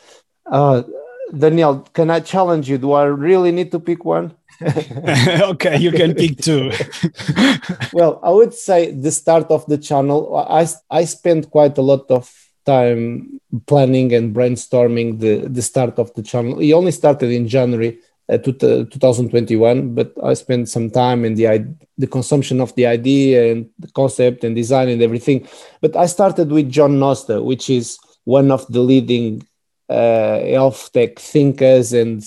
Uh, 0.47 0.83
daniel 1.37 1.81
can 1.93 2.11
i 2.11 2.21
challenge 2.21 2.69
you 2.69 2.79
do 2.79 2.93
i 2.93 3.05
really 3.05 3.53
need 3.53 3.71
to 3.71 3.81
pick 3.81 4.05
one 4.05 4.35
okay, 4.63 5.79
you 5.79 5.91
can 5.91 6.15
pick 6.15 6.39
two. 6.39 6.71
well, 7.93 8.21
I 8.23 8.31
would 8.31 8.55
say 8.55 8.93
the 8.93 9.11
start 9.11 9.51
of 9.51 9.67
the 9.67 9.79
channel. 9.79 10.37
I 10.37 10.67
I 10.91 11.05
spent 11.05 11.51
quite 11.51 11.79
a 11.79 11.83
lot 11.83 12.11
of 12.11 12.31
time 12.65 13.41
planning 13.67 14.15
and 14.15 14.35
brainstorming 14.35 15.19
the 15.21 15.49
the 15.49 15.63
start 15.63 15.99
of 15.99 16.15
the 16.15 16.23
channel. 16.23 16.61
It 16.61 16.73
only 16.73 16.93
started 16.93 17.31
in 17.31 17.49
January 17.49 17.99
uh, 18.29 18.39
2021, 18.39 19.95
but 19.95 20.13
I 20.23 20.35
spent 20.35 20.69
some 20.69 20.91
time 20.91 21.25
in 21.25 21.35
the 21.35 21.67
the 21.99 22.07
consumption 22.07 22.61
of 22.61 22.75
the 22.75 22.87
idea 22.87 23.53
and 23.53 23.69
the 23.79 23.91
concept 23.91 24.45
and 24.45 24.55
design 24.55 24.89
and 24.89 25.03
everything. 25.03 25.49
But 25.81 25.97
I 25.97 26.07
started 26.07 26.51
with 26.51 26.71
John 26.71 26.99
Nosta, 26.99 27.43
which 27.43 27.69
is 27.69 27.99
one 28.25 28.51
of 28.53 28.67
the 28.69 28.81
leading 28.81 29.43
uh, 29.93 30.45
health 30.47 30.91
tech 30.93 31.19
thinkers 31.19 31.93
and 31.93 32.23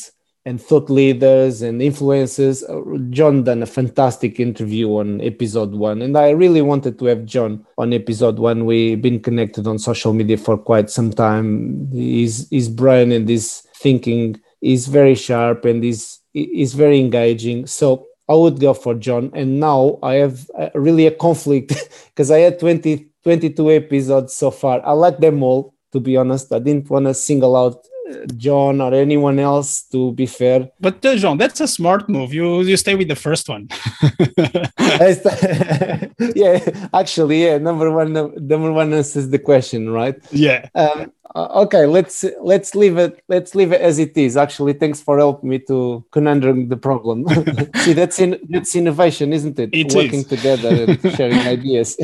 and 0.47 0.61
thought 0.61 0.91
leaders 0.91 1.63
and 1.63 1.81
influencers. 1.81 2.61
John 3.09 3.43
done 3.43 3.63
a 3.63 3.65
fantastic 3.65 4.39
interview 4.39 4.89
on 4.89 5.19
episode 5.21 5.73
one, 5.73 6.03
and 6.03 6.15
I 6.15 6.29
really 6.29 6.61
wanted 6.61 6.99
to 6.99 7.05
have 7.05 7.25
John 7.25 7.65
on 7.77 7.93
episode 7.93 8.37
one. 8.37 8.65
We've 8.65 9.01
been 9.01 9.19
connected 9.19 9.65
on 9.65 9.79
social 9.79 10.13
media 10.13 10.37
for 10.37 10.57
quite 10.57 10.89
some 10.89 11.11
time. 11.11 11.89
His 11.91 12.47
his 12.51 12.69
brain 12.69 13.11
and 13.11 13.27
his 13.27 13.63
thinking 13.77 14.39
is 14.61 14.87
very 14.87 15.15
sharp 15.15 15.65
and 15.65 15.83
is 15.83 16.19
is 16.33 16.73
very 16.73 16.99
engaging. 16.99 17.65
So 17.65 18.07
I 18.27 18.33
would 18.33 18.59
go 18.59 18.73
for 18.73 18.95
John. 18.95 19.31
And 19.33 19.59
now 19.59 19.99
I 20.01 20.15
have 20.15 20.49
really 20.73 21.07
a 21.07 21.11
conflict 21.11 21.73
because 22.09 22.31
I 22.31 22.39
had 22.39 22.59
20, 22.59 23.07
22 23.23 23.71
episodes 23.71 24.35
so 24.35 24.51
far. 24.51 24.85
I 24.85 24.91
like 24.91 25.19
them 25.19 25.43
all, 25.43 25.74
to 25.95 26.01
be 26.01 26.17
honest. 26.17 26.51
I 26.51 26.59
didn't 26.59 26.89
want 26.89 27.05
to 27.05 27.13
single 27.13 27.55
out 27.55 27.87
John 28.35 28.81
or 28.81 28.93
anyone 28.93 29.39
else, 29.39 29.83
to 29.93 30.11
be 30.11 30.25
fair. 30.25 30.69
But 30.79 31.05
uh, 31.05 31.15
João, 31.15 31.39
that's 31.39 31.61
a 31.61 31.67
smart 31.67 32.09
move. 32.09 32.33
You 32.33 32.61
you 32.61 32.77
stay 32.77 32.95
with 32.95 33.07
the 33.07 33.15
first 33.15 33.49
one. 33.49 33.65
yeah, 36.35 36.87
actually, 36.93 37.45
yeah. 37.45 37.57
Number 37.57 37.91
one, 37.91 38.13
number 38.13 38.71
one 38.71 38.93
answers 38.93 39.29
the 39.29 39.39
question, 39.39 39.89
right? 39.89 40.15
Yeah. 40.31 40.69
Um, 40.75 41.11
okay, 41.35 41.85
let's 41.85 42.25
let's 42.41 42.75
leave 42.75 42.97
it. 42.97 43.23
Let's 43.27 43.55
leave 43.55 43.71
it 43.71 43.81
as 43.81 43.99
it 43.99 44.17
is. 44.17 44.37
Actually, 44.37 44.73
thanks 44.73 45.01
for 45.01 45.17
helping 45.17 45.49
me 45.49 45.59
to 45.69 46.05
conundrum 46.11 46.69
the 46.69 46.77
problem. 46.77 47.25
See, 47.83 47.93
that's 47.93 48.19
in 48.19 48.39
that's 48.49 48.75
innovation, 48.75 49.33
isn't 49.33 49.57
it? 49.57 49.69
it 49.73 49.93
Working 49.93 50.19
is. 50.19 50.27
together 50.27 50.85
and 50.87 51.15
sharing 51.15 51.39
ideas. 51.39 51.97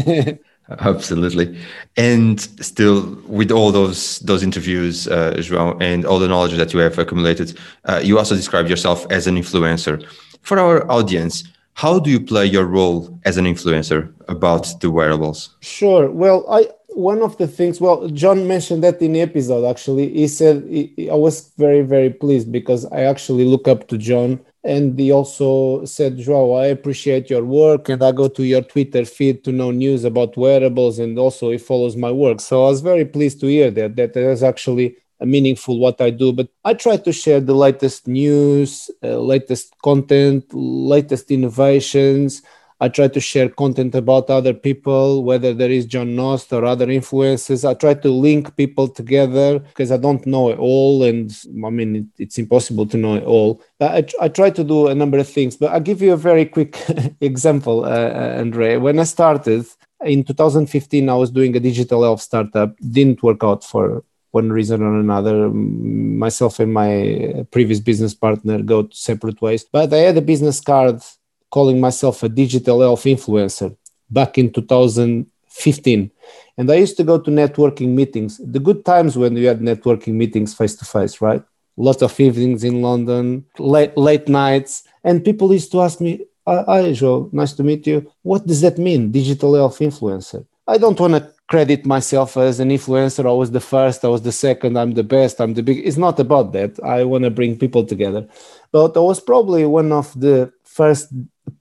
Absolutely, 0.80 1.58
and 1.98 2.40
still 2.64 3.18
with 3.28 3.52
all 3.52 3.72
those 3.72 4.20
those 4.20 4.44
interviews, 4.44 5.08
uh, 5.08 5.34
João, 5.38 5.82
and 5.82 6.06
all 6.06 6.20
the 6.20 6.28
knowledge 6.28 6.56
that 6.58 6.74
you 6.74 6.80
have 6.80 6.98
accumulated, 6.98 7.58
uh, 7.86 8.00
you 8.04 8.18
also 8.18 8.36
describe 8.36 8.68
yourself 8.68 9.06
as 9.10 9.28
an 9.28 9.36
influencer. 9.36 10.06
For 10.42 10.60
our 10.60 10.90
audience, 10.90 11.44
how 11.74 12.00
do 12.00 12.10
you 12.10 12.20
play 12.20 12.46
your 12.46 12.66
role 12.66 13.20
as 13.26 13.38
an 13.38 13.46
influencer 13.46 14.14
about 14.28 14.80
the 14.82 14.90
wearables? 14.90 15.56
Sure. 15.62 16.10
Well, 16.10 16.46
I 16.50 16.68
one 16.90 17.22
of 17.22 17.38
the 17.38 17.48
things. 17.48 17.80
Well, 17.82 18.08
John 18.10 18.48
mentioned 18.48 18.84
that 18.84 19.02
in 19.02 19.14
the 19.14 19.22
episode. 19.22 19.70
Actually, 19.70 20.14
he 20.14 20.28
said 20.28 20.64
he, 20.70 21.10
I 21.10 21.16
was 21.16 21.52
very 21.58 21.82
very 21.82 22.10
pleased 22.10 22.52
because 22.52 22.86
I 22.86 23.02
actually 23.02 23.46
look 23.46 23.68
up 23.68 23.88
to 23.90 23.98
John 23.98 24.40
and 24.64 24.98
he 24.98 25.12
also 25.12 25.86
said, 25.86 26.18
Joao, 26.18 26.54
I 26.54 26.68
appreciate 26.68 27.30
your 27.30 27.44
work 27.44 27.90
and 27.90 28.04
I 28.04 28.12
go 28.12 28.28
to 28.28 28.44
your 28.44 28.62
Twitter 28.62 29.06
feed 29.06 29.44
to 29.44 29.52
know 29.52 29.72
news 29.72 30.04
about 30.04 30.38
wearables 30.38 31.00
and 31.00 31.18
also 31.18 31.50
he 31.52 31.58
follows 31.58 31.96
my 31.96 32.12
work. 32.12 32.40
So 32.40 32.66
I 32.66 32.70
was 32.70 32.82
very 32.82 33.06
pleased 33.06 33.40
to 33.42 33.48
hear 33.48 33.72
that, 33.72 33.96
that 33.96 34.16
is 34.16 34.44
actually 34.44 34.98
a 35.20 35.26
meaningful 35.26 35.80
what 35.80 36.00
I 36.00 36.12
do. 36.12 36.32
But 36.32 36.50
I 36.64 36.76
try 36.76 36.98
to 36.98 37.12
share 37.12 37.40
the 37.40 37.56
latest 37.56 38.08
news, 38.08 38.92
uh, 39.04 39.18
latest 39.18 39.74
content, 39.84 40.46
latest 40.54 41.32
innovations, 41.32 42.44
I 42.82 42.90
try 42.90 43.08
to 43.08 43.20
share 43.20 43.48
content 43.48 43.94
about 43.94 44.32
other 44.32 44.56
people, 44.56 45.24
whether 45.24 45.54
there 45.54 45.70
is 45.70 45.86
John 45.86 46.16
Nosta 46.16 46.54
or 46.54 46.66
other 46.66 46.90
influences. 46.90 47.64
I 47.64 47.76
try 47.76 47.94
to 47.94 48.10
link 48.10 48.58
people 48.58 48.88
together 48.88 49.60
because 49.60 49.92
I 49.92 49.98
don't 49.98 50.26
know 50.26 50.50
it 50.50 50.58
all. 50.58 51.04
And 51.04 51.32
I 51.64 51.70
mean, 51.70 51.96
it, 51.96 52.06
it's 52.18 52.40
impossible 52.40 52.88
to 52.88 52.98
know 52.98 53.16
it 53.16 53.24
all. 53.24 53.62
But 53.78 53.92
I, 54.20 54.26
I 54.26 54.28
try 54.30 54.50
to 54.50 54.64
do 54.64 54.88
a 54.88 54.96
number 54.96 55.20
of 55.20 55.30
things. 55.30 55.56
But 55.56 55.72
I'll 55.72 55.80
give 55.80 56.02
you 56.02 56.14
a 56.14 56.18
very 56.18 56.44
quick 56.44 56.76
example, 57.22 57.86
uh, 57.86 57.90
uh, 57.90 58.36
Andre. 58.40 58.78
When 58.78 58.98
I 58.98 59.04
started 59.04 59.68
in 60.04 60.24
2015, 60.24 61.08
I 61.08 61.14
was 61.14 61.30
doing 61.30 61.56
a 61.56 61.60
digital 61.60 62.02
health 62.02 62.22
startup. 62.22 62.76
Didn't 62.80 63.22
work 63.22 63.44
out 63.44 63.64
for 63.64 64.04
one 64.32 64.52
reason 64.52 64.82
or 64.82 65.00
another. 65.00 65.50
Myself 65.50 66.60
and 66.60 66.74
my 66.74 67.46
previous 67.52 67.80
business 67.80 68.16
partner 68.16 68.64
go 68.64 68.90
separate 68.92 69.40
ways. 69.40 69.66
But 69.72 69.94
I 69.94 69.98
had 69.98 70.18
a 70.18 70.22
business 70.22 70.60
card 70.60 71.04
calling 71.52 71.80
myself 71.80 72.24
a 72.24 72.30
digital 72.30 72.82
health 72.82 73.04
influencer 73.04 73.76
back 74.10 74.38
in 74.38 74.52
2015. 74.52 76.12
And 76.58 76.72
I 76.72 76.76
used 76.76 76.98
to 76.98 77.04
go 77.04 77.20
to 77.20 77.32
networking 77.32 77.90
meetings, 77.90 78.42
the 78.44 78.60
good 78.60 78.84
times 78.86 79.18
when 79.18 79.34
we 79.36 79.44
had 79.44 79.60
networking 79.60 80.14
meetings 80.14 80.54
face 80.54 80.76
to 80.76 80.86
face, 80.86 81.22
right? 81.22 81.44
Lots 81.78 82.02
of 82.02 82.20
evenings 82.20 82.64
in 82.64 82.82
London, 82.82 83.46
late, 83.60 83.96
late 83.98 84.28
nights. 84.28 84.84
And 85.04 85.24
people 85.24 85.54
used 85.54 85.72
to 85.72 85.82
ask 85.82 86.02
me, 86.02 86.26
Hi, 86.48 86.92
Joe, 86.94 87.30
nice 87.32 87.54
to 87.54 87.64
meet 87.64 87.86
you. 87.86 88.12
What 88.24 88.48
does 88.48 88.62
that 88.62 88.80
mean, 88.80 89.12
digital 89.12 89.54
health 89.54 89.78
influencer? 89.78 90.46
I 90.68 90.80
don't 90.80 91.00
want 91.00 91.14
to 91.14 91.32
credit 91.48 91.86
myself 91.86 92.36
as 92.38 92.60
an 92.60 92.70
influencer. 92.70 93.26
I 93.28 93.32
was 93.32 93.52
the 93.52 93.60
first, 93.60 94.04
I 94.04 94.08
was 94.08 94.24
the 94.24 94.32
second, 94.32 94.78
I'm 94.78 94.94
the 94.94 95.04
best, 95.04 95.40
I'm 95.40 95.54
the 95.54 95.62
big. 95.62 95.86
It's 95.86 95.98
not 95.98 96.20
about 96.20 96.54
that. 96.54 96.80
I 96.84 97.04
want 97.04 97.26
to 97.26 97.30
bring 97.30 97.60
people 97.60 97.86
together. 97.86 98.28
But 98.72 98.98
I 98.98 99.02
was 99.02 99.20
probably 99.20 99.66
one 99.66 99.92
of 99.92 100.20
the 100.20 100.52
first 100.64 101.10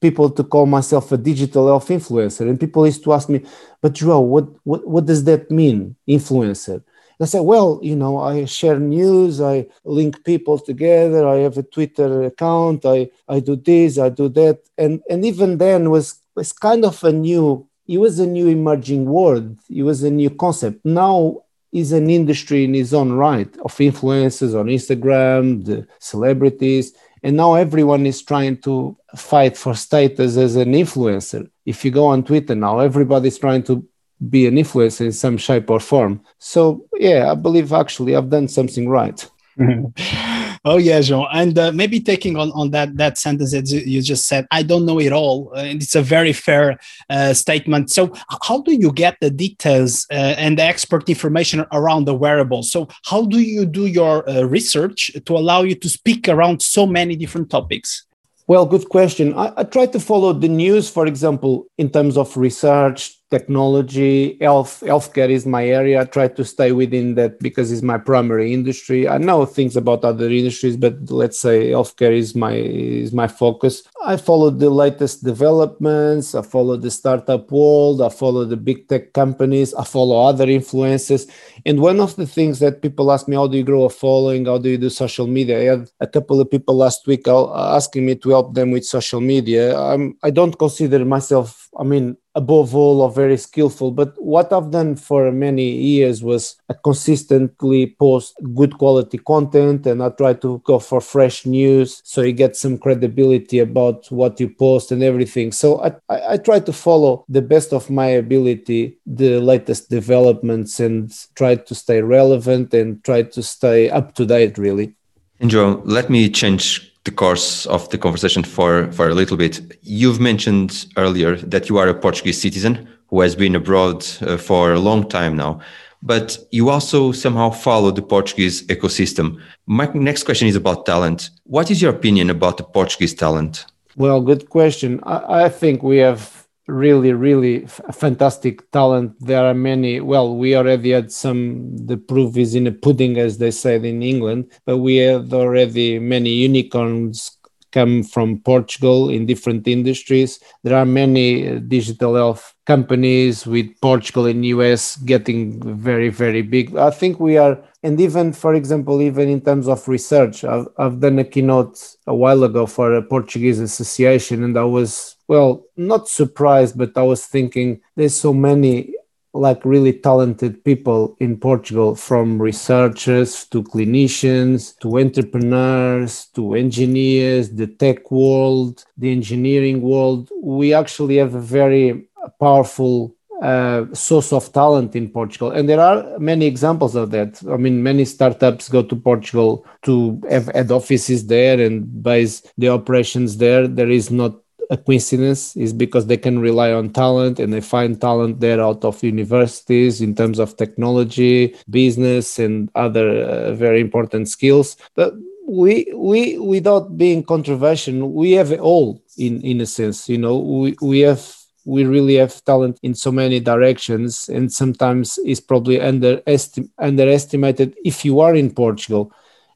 people 0.01 0.31
to 0.31 0.45
call 0.45 0.67
myself 0.67 1.13
a 1.13 1.17
digital 1.17 1.67
health 1.67 1.89
influencer. 1.89 2.49
And 2.49 2.59
people 2.59 2.87
used 2.87 3.05
to 3.05 3.13
ask 3.13 3.29
me, 3.29 3.45
but 3.81 3.93
Joao, 3.93 4.21
what, 4.21 4.49
what, 4.65 4.87
what 4.87 5.07
does 5.07 5.25
that 5.25 5.51
mean, 5.51 5.97
influencer? 6.09 6.83
I 7.23 7.27
said, 7.27 7.41
well, 7.41 7.79
you 7.83 7.97
know, 7.97 8.19
I 8.19 8.47
share 8.47 8.79
news, 8.79 9.43
I 9.43 9.67
link 9.85 10.25
people 10.25 10.59
together, 10.59 11.29
I 11.29 11.37
have 11.41 11.59
a 11.59 11.63
Twitter 11.63 12.23
account, 12.23 12.87
I, 12.87 13.11
I 13.29 13.41
do 13.41 13.57
this, 13.57 13.99
I 13.99 14.09
do 14.09 14.31
that. 14.31 14.61
And, 14.79 15.03
and 15.11 15.23
even 15.27 15.59
then 15.59 15.91
was, 15.91 16.19
was 16.35 16.53
kind 16.53 16.83
of 16.83 17.05
a 17.05 17.13
new, 17.13 17.69
it 17.87 17.99
was 17.99 18.21
a 18.21 18.27
new 18.27 18.49
emerging 18.49 19.05
word. 19.05 19.59
It 19.69 19.83
was 19.83 20.03
a 20.03 20.11
new 20.11 20.31
concept. 20.31 20.83
Now 20.87 21.43
is 21.73 21.93
an 21.93 22.09
industry 22.09 22.65
in 22.65 22.75
its 22.75 22.93
own 22.93 23.13
right 23.13 23.55
of 23.59 23.77
influencers 23.77 24.59
on 24.59 24.67
Instagram, 24.67 25.65
the 25.65 25.87
celebrities 25.99 26.95
and 27.23 27.37
now 27.37 27.55
everyone 27.55 28.07
is 28.07 28.23
trying 28.23 28.57
to 28.59 28.97
fight 29.17 29.57
for 29.57 29.75
status 29.75 30.37
as 30.37 30.57
an 30.57 30.73
influencer. 30.73 31.49
If 31.67 31.85
you 31.85 31.91
go 31.91 32.07
on 32.07 32.25
Twitter 32.25 32.55
now, 32.55 32.79
everybody's 32.79 33.39
trying 33.39 33.63
to 33.65 33.87
be 34.29 34.47
an 34.47 34.57
influencer 34.57 35.07
in 35.07 35.13
some 35.13 35.37
shape 35.37 35.71
or 35.71 35.81
form. 35.81 36.21
So, 36.39 36.87
yeah, 36.97 37.31
I 37.31 37.35
believe 37.35 37.73
actually 37.73 38.17
I've 38.17 38.31
done 38.31 38.49
something 38.49 38.89
right. 38.89 39.29
oh 40.65 40.77
yeah, 40.77 41.01
João. 41.01 41.27
And 41.33 41.59
uh, 41.59 41.73
maybe 41.73 42.01
taking 42.01 42.37
on, 42.37 42.51
on 42.53 42.71
that 42.71 42.97
that 42.97 43.19
sentence 43.19 43.53
that 43.53 43.69
you 43.69 44.03
just 44.03 44.27
said, 44.27 44.47
I 44.51 44.63
don't 44.63 44.87
know 44.87 45.01
it 45.01 45.13
all. 45.13 45.53
Uh, 45.55 45.61
and 45.61 45.83
it's 45.83 45.95
a 45.95 46.03
very 46.03 46.33
fair 46.33 46.79
uh, 47.09 47.35
statement. 47.35 47.91
So 47.91 48.13
how 48.43 48.63
do 48.63 48.73
you 48.73 48.93
get 48.93 49.17
the 49.21 49.31
details 49.31 50.07
uh, 50.11 50.15
and 50.15 50.59
the 50.59 50.63
expert 50.63 51.09
information 51.09 51.65
around 51.73 52.05
the 52.05 52.15
wearable? 52.15 52.63
So 52.63 52.89
how 53.07 53.27
do 53.27 53.41
you 53.41 53.67
do 53.67 53.87
your 53.87 54.29
uh, 54.29 54.43
research 54.43 55.11
to 55.25 55.37
allow 55.37 55.63
you 55.63 55.75
to 55.77 55.89
speak 55.89 56.29
around 56.29 56.63
so 56.63 56.87
many 56.87 57.17
different 57.17 57.51
topics? 57.51 58.05
Well, 58.47 58.67
good 58.67 58.89
question. 58.89 59.33
I, 59.35 59.53
I 59.59 59.63
try 59.63 59.87
to 59.87 60.01
follow 60.01 60.33
the 60.33 60.49
news, 60.49 60.91
for 60.91 61.07
example, 61.07 61.67
in 61.79 61.89
terms 61.89 62.17
of 62.17 62.37
research, 62.37 63.20
technology, 63.31 64.37
health, 64.41 64.83
healthcare 64.85 65.31
is 65.31 65.47
my 65.47 65.65
area. 65.65 66.01
I 66.01 66.05
try 66.05 66.29
to 66.29 66.45
stay 66.45 66.73
within 66.73 67.15
that 67.15 67.39
because 67.39 67.71
it's 67.71 67.83
my 67.83 67.97
primary 67.97 68.53
industry. 68.53 69.09
I 69.09 69.19
know 69.19 69.47
things 69.47 69.77
about 69.77 70.05
other 70.05 70.29
industries, 70.29 70.77
but 70.77 71.11
let's 71.11 71.39
say 71.39 71.71
healthcare 71.71 72.13
is 72.13 72.35
my 72.35 72.55
is 72.55 73.13
my 73.13 73.29
focus. 73.29 73.83
I 74.05 74.17
follow 74.17 74.51
the 74.51 74.71
latest 74.71 75.25
developments. 75.25 76.35
I 76.35 76.43
follow 76.43 76.77
the 76.77 76.91
startup 76.91 77.51
world. 77.53 78.03
I 78.03 78.09
follow 78.09 78.45
the 78.45 78.57
big 78.57 78.89
tech 78.89 79.13
companies. 79.13 79.75
I 79.75 79.85
follow 79.85 80.27
other 80.27 80.49
influences. 80.49 81.27
And 81.65 81.81
one 81.81 82.01
of 82.01 82.17
the 82.17 82.27
things 82.27 82.59
that 82.59 82.83
people 82.83 83.13
ask 83.13 83.29
me, 83.29 83.37
how 83.37 83.47
do 83.47 83.57
you 83.57 83.65
grow 83.65 83.85
a 83.85 83.91
following? 83.91 84.47
How 84.47 84.59
do 84.59 84.69
you 84.71 84.79
do 84.79 84.91
social 84.91 85.27
media? 85.27 85.61
I 85.61 85.65
had 85.77 85.91
a 86.01 86.07
couple 86.07 86.41
of 86.41 86.51
people 86.51 86.75
last 86.75 87.07
week 87.07 87.29
uh, 87.29 87.75
asking 87.77 88.07
me 88.07 88.17
to 88.17 88.31
help 88.31 88.55
them 88.55 88.73
with 88.73 88.85
social 88.85 89.21
media. 89.21 89.79
I'm, 89.79 90.17
I 90.23 90.31
don't 90.31 90.59
consider 90.59 91.05
myself, 91.05 91.69
I 91.79 91.85
mean, 91.85 92.17
above 92.35 92.75
all 92.75 93.03
are 93.03 93.11
very 93.11 93.37
skillful. 93.37 93.91
But 93.91 94.15
what 94.23 94.53
I've 94.53 94.71
done 94.71 94.97
for 94.97 95.33
many 95.33 95.71
years 95.71 96.23
was 96.23 96.57
consistently 96.85 97.97
post 97.99 98.35
good 98.55 98.79
quality 98.79 99.19
content 99.19 99.87
and 99.87 100.03
I 100.03 100.11
try 100.11 100.35
to 100.35 100.61
go 100.65 100.79
for 100.79 101.01
fresh 101.01 101.45
news 101.45 102.01
so 102.05 102.23
you 102.23 102.33
get 102.33 102.57
some 102.57 102.79
credibility 102.79 103.59
about 103.59 104.11
what 104.11 104.39
you 104.39 104.49
post 104.49 104.93
and 104.93 105.03
everything. 105.03 105.53
So 105.53 105.83
I, 105.83 105.93
I, 106.09 106.33
I 106.33 106.37
try 106.37 106.61
to 106.61 106.73
follow 106.73 107.25
the 107.29 107.43
best 107.43 107.73
of 107.73 107.91
my 107.91 108.07
ability 108.07 108.99
the 109.07 109.41
latest 109.41 109.91
developments 109.91 110.79
and 110.79 111.13
try 111.35 111.57
to 111.57 111.75
stay 111.75 112.01
relevant 112.01 112.73
and 112.73 113.03
try 113.05 113.23
to 113.23 113.43
stay 113.43 113.91
up 113.91 114.15
to 114.15 114.25
date 114.25 114.57
really. 114.57 114.95
And 115.41 115.51
Joe, 115.51 115.83
let 115.85 116.11
me 116.11 116.29
change 116.29 116.90
the 117.11 117.17
course 117.17 117.67
of 117.67 117.89
the 117.91 117.99
conversation 117.99 118.45
for, 118.45 118.91
for 118.93 119.09
a 119.09 119.15
little 119.15 119.37
bit. 119.37 119.61
You've 119.83 120.21
mentioned 120.21 120.87
earlier 120.97 121.37
that 121.37 121.69
you 121.69 121.79
are 121.79 121.89
a 121.89 121.95
Portuguese 121.95 122.41
citizen 122.41 122.89
who 123.09 123.21
has 123.21 123.35
been 123.35 123.57
abroad 123.57 124.07
uh, 124.21 124.37
for 124.37 124.73
a 124.73 124.79
long 124.79 125.09
time 125.09 125.37
now, 125.37 125.61
but 126.03 126.39
you 126.53 126.71
also 126.71 127.13
somehow 127.13 127.51
follow 127.51 127.91
the 127.91 128.03
Portuguese 128.03 128.65
ecosystem. 128.69 129.41
My 129.67 129.91
next 129.93 130.23
question 130.23 130.47
is 130.47 130.57
about 130.57 130.87
talent. 130.87 131.31
What 131.45 131.71
is 131.71 131.83
your 131.83 131.93
opinion 131.93 132.31
about 132.31 132.57
the 132.57 132.63
Portuguese 132.63 133.15
talent? 133.15 133.67
Well, 133.97 134.21
good 134.21 134.49
question. 134.49 135.01
I, 135.03 135.45
I 135.45 135.49
think 135.49 135.83
we 135.83 135.99
have 135.99 136.40
really 136.71 137.13
really 137.13 137.67
fantastic 137.93 138.71
talent. 138.71 139.15
There 139.21 139.45
are 139.45 139.55
many 139.55 140.01
well 140.01 140.37
we 140.37 140.57
already 140.57 140.91
had 140.91 141.13
some 141.13 141.77
the 141.77 141.97
proof 141.97 142.37
is 142.37 142.55
in 142.55 142.65
the 142.65 142.73
pudding 142.73 143.19
as 143.19 143.39
they 143.39 143.51
said 143.51 143.85
in 143.85 144.03
england 144.03 144.51
but 144.65 144.79
we 144.79 144.97
had 144.97 145.33
already 145.33 145.99
many 145.99 146.31
unicorns 146.31 147.37
come 147.73 148.03
from 148.03 148.41
portugal 148.41 149.11
in 149.11 149.27
different 149.27 149.69
industries. 149.69 150.41
There 150.65 150.77
are 150.77 150.85
many 150.85 151.49
uh, 151.49 151.61
digital 151.61 152.15
health 152.17 152.55
companies 152.67 153.47
with 153.47 153.69
portugal 153.81 154.27
and 154.27 154.45
us 154.45 154.97
getting 154.97 155.61
very 155.77 156.09
very 156.09 156.43
big. 156.43 156.77
I 156.77 156.91
think 156.91 157.21
we 157.21 157.37
are 157.37 157.59
and 157.83 158.01
even 158.01 158.33
for 158.33 158.55
example 158.55 159.01
even 159.01 159.29
in 159.29 159.41
terms 159.41 159.67
of 159.69 159.87
research 159.89 160.45
i've, 160.45 160.69
I've 160.79 161.01
done 161.01 161.19
a 161.19 161.25
keynote 161.25 161.97
a 162.07 162.15
while 162.15 162.45
ago 162.45 162.67
for 162.67 162.93
a 162.95 163.03
portuguese 163.03 163.59
association 163.59 164.45
and 164.45 164.59
i 164.59 164.65
was 164.65 165.17
well, 165.31 165.65
not 165.77 166.09
surprised, 166.09 166.77
but 166.77 166.91
I 166.97 167.03
was 167.03 167.25
thinking 167.25 167.81
there's 167.95 168.17
so 168.17 168.33
many 168.35 168.95
like 169.33 169.65
really 169.65 169.93
talented 169.93 170.65
people 170.65 171.17
in 171.21 171.39
Portugal, 171.39 171.95
from 171.95 172.43
researchers 172.43 173.45
to 173.53 173.63
clinicians 173.63 174.77
to 174.81 174.99
entrepreneurs 174.99 176.27
to 176.35 176.55
engineers, 176.55 177.51
the 177.51 177.69
tech 177.69 178.11
world, 178.11 178.85
the 178.99 179.13
engineering 179.13 179.83
world. 179.83 180.29
We 180.43 180.75
actually 180.75 181.19
have 181.19 181.37
a 181.37 181.41
very 181.41 182.09
powerful 182.41 183.15
uh, 183.41 183.85
source 183.95 184.33
of 184.33 184.53
talent 184.53 184.97
in 184.97 185.09
Portugal. 185.09 185.53
And 185.53 185.69
there 185.69 185.81
are 185.81 186.19
many 186.19 186.47
examples 186.47 186.97
of 186.97 187.13
that. 187.13 187.41
I 187.49 187.57
mean, 187.57 187.85
many 187.85 188.05
startups 188.05 188.69
go 188.69 188.83
to 188.83 188.97
Portugal 188.97 189.65
to 189.83 190.21
have 190.29 190.47
head 190.47 190.73
offices 190.73 191.29
there 191.29 191.61
and 191.61 192.03
base 192.03 192.43
the 192.59 192.71
operations 192.71 193.37
there. 193.37 193.69
There 193.69 193.91
is 193.91 194.11
not 194.11 194.35
a 194.71 194.77
coincidence 194.77 195.57
is 195.57 195.73
because 195.73 196.07
they 196.07 196.17
can 196.17 196.39
rely 196.39 196.73
on 196.73 196.91
talent 196.91 197.41
and 197.41 197.53
they 197.53 197.61
find 197.61 198.01
talent 198.01 198.41
there 198.41 198.61
out 198.61 198.85
of 198.85 199.03
universities 199.03 200.01
in 200.01 200.15
terms 200.15 200.39
of 200.39 200.57
technology 200.57 201.55
business 201.69 202.39
and 202.39 202.71
other 202.75 203.09
uh, 203.25 203.53
very 203.55 203.81
important 203.81 204.29
skills. 204.29 204.77
But 204.95 205.15
we 205.49 205.93
we 205.97 206.39
without 206.39 206.97
being 206.97 207.25
controversial 207.25 208.09
we 208.09 208.31
have 208.33 208.53
it 208.53 208.61
all 208.61 209.03
in 209.19 209.41
in 209.43 209.61
a 209.61 209.67
sense 209.67 210.09
you 210.09 210.17
know 210.17 210.39
we 210.39 210.77
we 210.81 211.01
have 211.01 211.27
we 211.65 211.85
really 211.85 212.15
have 212.15 212.43
talent 212.45 212.79
in 212.83 212.95
so 212.95 213.11
many 213.11 213.41
directions 213.41 214.29
and 214.29 214.53
sometimes 214.53 215.19
it's 215.25 215.41
probably 215.41 215.79
underestim- 215.79 216.71
underestimated 216.79 217.75
if 217.85 218.05
you 218.05 218.21
are 218.21 218.35
in 218.37 218.51
portugal 218.55 219.13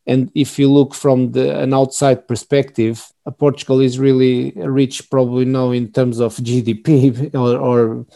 and 0.07 0.31
if 0.35 0.59
you 0.59 0.71
look 0.71 0.95
from 0.95 1.33
the, 1.33 1.59
an 1.59 1.73
outside 1.73 2.29
perspective, 2.29 3.07
uh, 3.27 3.31
Portugal 3.31 3.81
is 3.81 3.99
really 3.99 4.53
rich, 4.57 5.11
probably 5.11 5.45
now 5.45 5.71
in 5.71 5.93
terms 5.93 6.21
of 6.21 6.37
GDP 6.37 7.35
or, 7.45 7.57
or 7.59 8.07